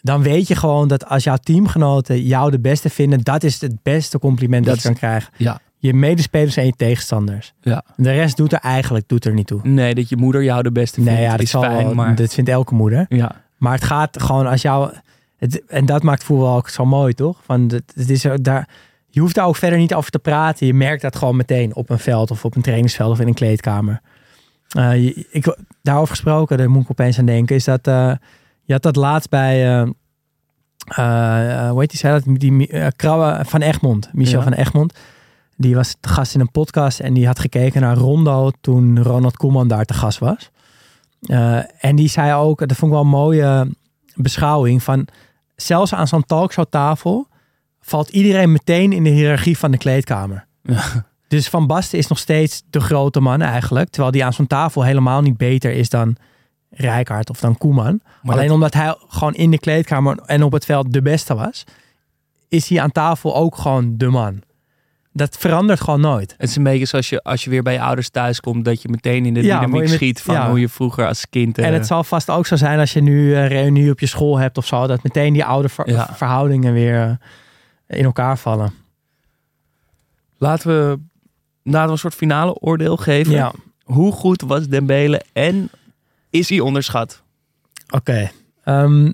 [0.02, 3.76] Dan weet je gewoon dat als jouw teamgenoten jou de beste vinden, dat is het
[3.84, 5.30] beste compliment dat, Dat je kan krijgen.
[5.38, 5.60] Ja.
[5.84, 7.54] Je medespelers en je tegenstanders.
[7.62, 7.84] Ja.
[7.96, 9.60] De rest doet er eigenlijk doet er niet toe.
[9.64, 12.16] Nee, dat je moeder jou de beste vindt Nee, ja, dat, is fijn, wel- maar...
[12.16, 13.06] dat vindt elke moeder.
[13.10, 13.32] Ja.
[13.58, 14.94] Maar het gaat gewoon als jou.
[15.38, 17.40] Het, en dat maakt voetbal ook zo mooi, toch?
[17.46, 18.68] Van het, het is daar,
[19.08, 20.68] je hoeft daar ook verder niet over te praten.
[20.68, 23.34] Je merkt dat gewoon meteen op een veld of op een trainingsveld of in een
[23.34, 24.02] kleedkamer.
[24.70, 28.12] Eh, je- ik, daarover gesproken, daar moet ik opeens aan denken, is dat eh,
[28.64, 29.82] je had dat laatst bij.
[29.82, 32.36] eh, hoe heet die, zei dat?
[32.40, 34.44] Die, Krauwe van Egmond, Michel Ja.
[34.44, 34.94] van Egmond.
[35.62, 39.38] Die was te gast in een podcast en die had gekeken naar Rondo toen Ronald
[39.38, 40.50] Koeman daar te gast was.
[41.22, 43.72] Eh, en die zei ook, dat vond ik wel een mooie
[44.16, 45.08] beschouwing, van
[45.56, 47.28] zelfs aan zo'n talkshowtafel
[47.82, 50.46] valt iedereen meteen in de hiërarchie van de kleedkamer.
[51.28, 54.84] Dus Van Basten is nog steeds de grote man eigenlijk, terwijl die aan zo'n tafel
[54.84, 56.16] helemaal niet beter is dan
[56.70, 58.02] Rijkaard of dan Koeman.
[58.22, 61.36] Maar Alleen dat- omdat hij gewoon in de kleedkamer en op het veld de beste
[61.36, 61.64] was,
[62.48, 64.42] is hij aan tafel ook gewoon de man.
[65.14, 66.34] Dat verandert gewoon nooit.
[66.38, 68.82] Het is een beetje zoals je, als je weer bij je ouders thuis komt, dat
[68.82, 70.50] je meteen in de Ja, dynamiek met- schiet van ja.
[70.50, 71.58] hoe je vroeger als kind...
[71.58, 74.06] eh, En het zal vast ook zo zijn als je nu een reunie op je
[74.06, 76.10] school hebt of zo, dat meteen die oude ver- Ja.
[76.16, 77.20] verhoudingen weer
[77.88, 78.74] eh, in elkaar vallen.
[80.38, 81.00] Laten we,
[81.64, 83.32] laten we een soort finale oordeel geven.
[83.34, 83.52] Ja.
[83.84, 85.70] Hoe goed was Dembele en
[86.30, 87.22] is hij onderschat?
[87.90, 88.32] Oké.
[88.64, 89.12] Ehm,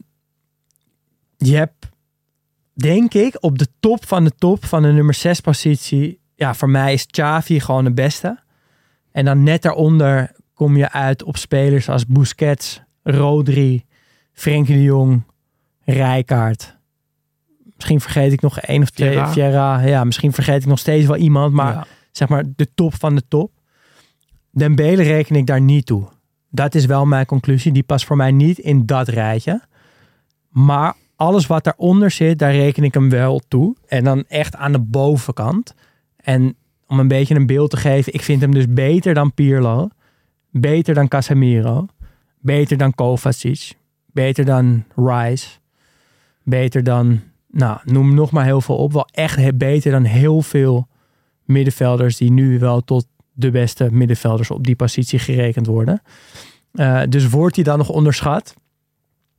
[1.38, 1.86] je hebt,
[2.78, 6.19] denk ik, op de top van de top van de nummer 6 positie.
[6.36, 8.39] Ja, voor mij is Xavi gewoon de beste.
[9.11, 13.86] En dan net daaronder kom je uit op spelers als Busquets, Rodri,
[14.34, 15.23] Frenkie de Jong,
[15.86, 16.78] Rijkaard.
[17.75, 19.25] Misschien vergeet ik nog één of twee.
[19.25, 19.80] Vieira.
[19.82, 21.53] Ja, misschien vergeet ik nog steeds wel iemand.
[21.53, 21.86] Maar Ja.
[22.11, 23.51] zeg maar de top van de top.
[24.51, 26.07] Dembele reken ik daar niet toe.
[26.49, 27.71] Dat is wel mijn conclusie.
[27.71, 29.61] Die past voor mij niet in dat rijtje.
[30.49, 33.76] Maar alles wat daaronder zit, daar reken ik hem wel toe.
[33.88, 35.74] En dan echt aan de bovenkant.
[36.15, 36.55] En
[36.88, 39.89] om een beetje een beeld te geven, ik vind hem dus beter dan Pirlo.
[40.51, 41.86] Beter dan Casemiro.
[42.39, 43.74] Beter dan Kovacic.
[44.05, 45.47] Beter dan Rice.
[46.43, 48.93] Beter dan, nou, noem nog maar heel veel op.
[48.93, 50.88] Wel echt beter dan heel veel
[51.43, 56.01] middenvelders die nu wel tot de beste middenvelders op die positie gerekend worden.
[56.72, 58.55] Eh, dus wordt hij dan nog onderschat?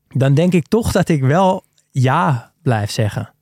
[0.08, 1.64] dan denk ik toch dat ik wel
[2.02, 3.32] ja blijf zeggen.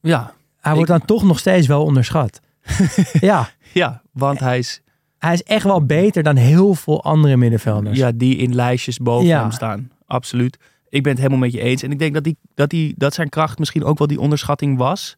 [0.00, 0.32] Ja.
[0.60, 2.40] Hij wordt dan toch nog steeds wel onderschat.
[3.20, 3.48] ja.
[3.72, 4.80] Ja, want hij is...
[5.18, 7.98] Hij is echt wel beter dan heel veel andere middenvelders.
[7.98, 9.40] Ja, die in lijstjes boven Ja.
[9.40, 9.90] hem staan.
[10.06, 10.58] Absoluut.
[10.88, 11.82] Ik ben het helemaal met je eens.
[11.82, 14.78] En ik denk dat, die, dat, die, dat zijn kracht misschien ook wel die onderschatting
[14.78, 15.16] was.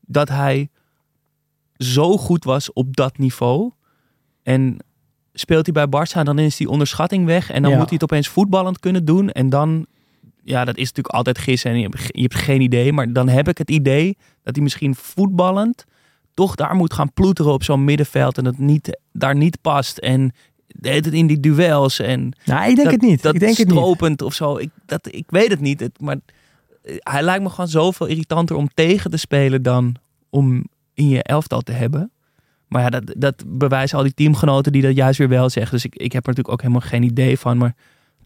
[0.00, 0.68] Dat hij
[1.76, 3.70] zo goed was op dat niveau.
[4.42, 4.76] En
[5.32, 7.50] speelt hij bij Barça, dan is die onderschatting weg.
[7.50, 7.76] En dan Ja.
[7.78, 9.30] moet hij het opeens voetballend kunnen doen.
[9.30, 9.86] En dan,
[10.48, 11.70] ja, dat is natuurlijk altijd gissen.
[11.70, 12.92] En je hebt, ge- je hebt geen idee.
[12.92, 15.84] Maar dan heb ik het idee dat hij misschien voetballend
[16.34, 18.38] toch daar moet gaan ploeteren op zo'n middenveld.
[18.38, 19.98] En dat niet, daar niet past.
[19.98, 20.32] En
[20.66, 21.98] de hele tijd in die duels.
[22.00, 23.22] En Nou, ik denk dat, het niet.
[23.22, 23.76] Dat Ik denk het niet.
[23.76, 24.56] stropend of zo.
[24.56, 25.80] Ik, dat, ik weet het niet.
[25.80, 26.16] Het, maar
[26.82, 29.94] eh, hij lijkt me gewoon zoveel irritanter om tegen te spelen dan
[30.30, 32.10] om in je elftal te hebben.
[32.68, 35.72] Maar ja, dat, dat bewijzen al die teamgenoten die dat juist weer wel zeggen.
[35.74, 37.58] Dus ik, ik heb er natuurlijk ook helemaal geen idee van.
[37.58, 37.76] Maar het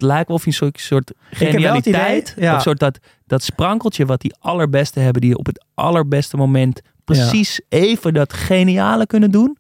[0.03, 2.31] lijkt wel of je een soort, genialiteit...
[2.31, 2.57] idee, ja.
[2.57, 5.21] Of soort dat, dat sprankeltje wat die allerbeste hebben...
[5.23, 9.59] die op het allerbeste moment precies even dat geniale kunnen doen.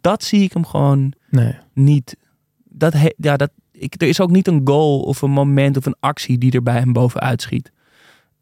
[0.00, 1.56] Dat zie ik hem gewoon Nee.
[1.72, 2.16] niet.
[2.64, 5.86] Dat he- ja, dat, ik, er is ook niet een goal of een moment of
[5.86, 7.72] een actie die er bij hem bovenuit schiet.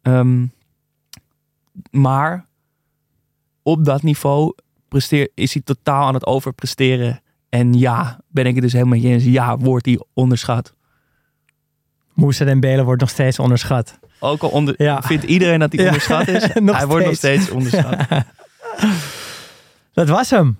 [0.01, 0.45] Ehm,
[1.91, 2.45] maar
[3.63, 4.53] op dat niveau
[4.87, 7.21] presteer, is hij totaal aan het overpresteren.
[7.49, 9.23] En ja, ben ik het dus helemaal eens.
[9.23, 10.73] Ja, wordt hij onderschat.
[12.15, 13.97] Moussa Dembele wordt nog steeds onderschat.
[14.19, 15.01] Ook al onder, Ja.
[15.01, 16.43] vindt iedereen dat hij Ja, onderschat is.
[16.77, 17.49] hij wordt nog steeds.
[17.49, 17.95] onderschat.
[19.93, 20.55] Dat was hem.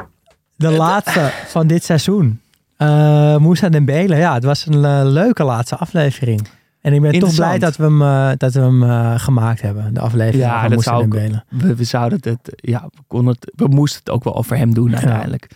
[0.55, 2.41] De laatste van dit seizoen.
[2.77, 4.15] Eh Moussa Dembele.
[4.15, 6.47] Ja, het was een eh, leuke laatste aflevering.
[6.81, 8.81] En ik ben toch blij dat we hem, eh, dat we hem
[9.19, 9.93] gemaakt hebben.
[9.93, 11.13] De aflevering Ja, van dat zou ook,
[11.49, 14.73] we, we zouden het, ja, we, konden het, we moesten het ook wel over hem
[14.73, 15.47] doen uiteindelijk.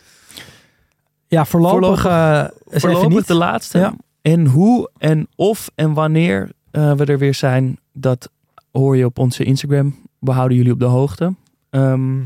[1.28, 3.28] Ja, voorlopig, even voorlopig niet.
[3.28, 3.78] de laatste.
[3.80, 3.94] Ja.
[4.32, 8.30] En hoe en of en wanneer eh, we er weer zijn, dat
[8.72, 9.96] hoor je op onze Instagram.
[10.20, 11.36] We houden jullie op de hoogte.
[11.70, 12.18] Ehm,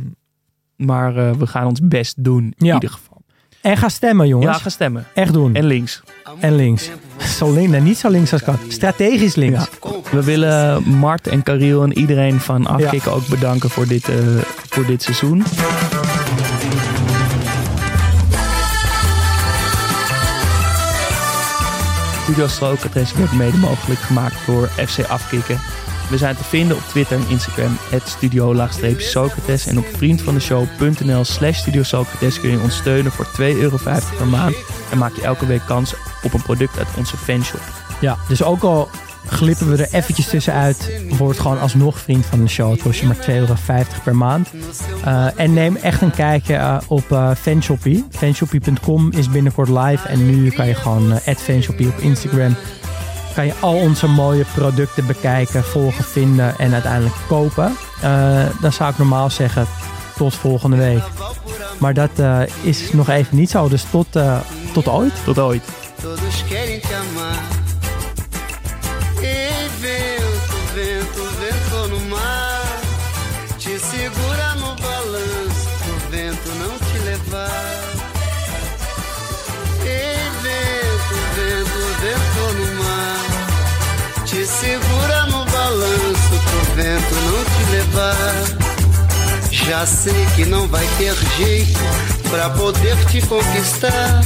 [0.76, 2.74] maar eh, we gaan ons best doen in Ja.
[2.74, 3.22] ieder geval.
[3.62, 4.52] En ga stemmen, jongens.
[4.58, 5.06] Ja, ga stemmen.
[5.14, 5.56] Echt doen.
[5.56, 6.04] En links.
[6.40, 6.90] En links.
[7.18, 7.80] Zo links.
[7.80, 8.58] Niet zo links als kan.
[8.68, 9.70] Strategisch links.
[10.12, 14.16] We willen Mart en Cariel en iedereen van Afkikken ook bedanken voor dit, eh,
[14.70, 15.44] voor dit seizoen.
[22.34, 25.60] Studio Socrates wordt mede mogelijk gemaakt door FC Afkikken.
[26.10, 29.68] We zijn te vinden op Twitter en Instagram, studio-socrates.
[29.68, 33.78] En op vriendvandeshow.nl slash studio Socrates kun je ons steunen voor 2,50 euro
[34.18, 34.56] per maand.
[34.92, 37.62] En maak je elke week kans op een product uit onze fanshop.
[38.00, 38.90] Ja, dus ook al
[39.26, 42.72] glippen we er eventjes tussenuit, word gewoon alsnog vriend van de show.
[42.72, 43.56] Het kost je maar 2,50 euro
[44.04, 44.50] per maand.
[45.04, 48.06] Eh, en neem echt een kijkje eh, op eh Fanshoppie.
[48.12, 50.08] Fanshoppie.com is binnenkort live.
[50.08, 52.56] En nu kan je gewoon uh, fanshoppie op Instagram.
[53.36, 57.76] Kan je al onze mooie producten bekijken, volgen, vinden en uiteindelijk kopen.
[58.02, 59.68] Eh, dan zou ik normaal zeggen
[60.18, 61.04] tot volgende week.
[61.80, 63.68] Maar dat eh, is nog even niet zo.
[63.70, 64.40] Dus tot, eh,
[64.74, 65.14] tot ooit.
[65.26, 65.64] Tot ooit.
[87.94, 88.44] Levar.
[89.52, 91.80] Já sei que não vai ter jeito
[92.30, 94.22] pra poder te conquistar.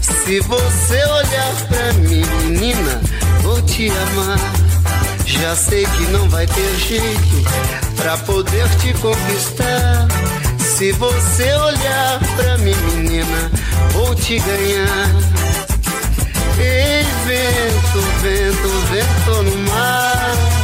[0.00, 3.00] Se você olhar pra mim, menina,
[3.42, 4.38] vou te amar.
[5.26, 10.08] Já sei que não vai ter jeito pra poder te conquistar.
[10.58, 13.50] Se você olhar pra mim, menina,
[13.92, 15.10] vou te ganhar.
[16.58, 20.63] Ei, vento, vento, vento no mar.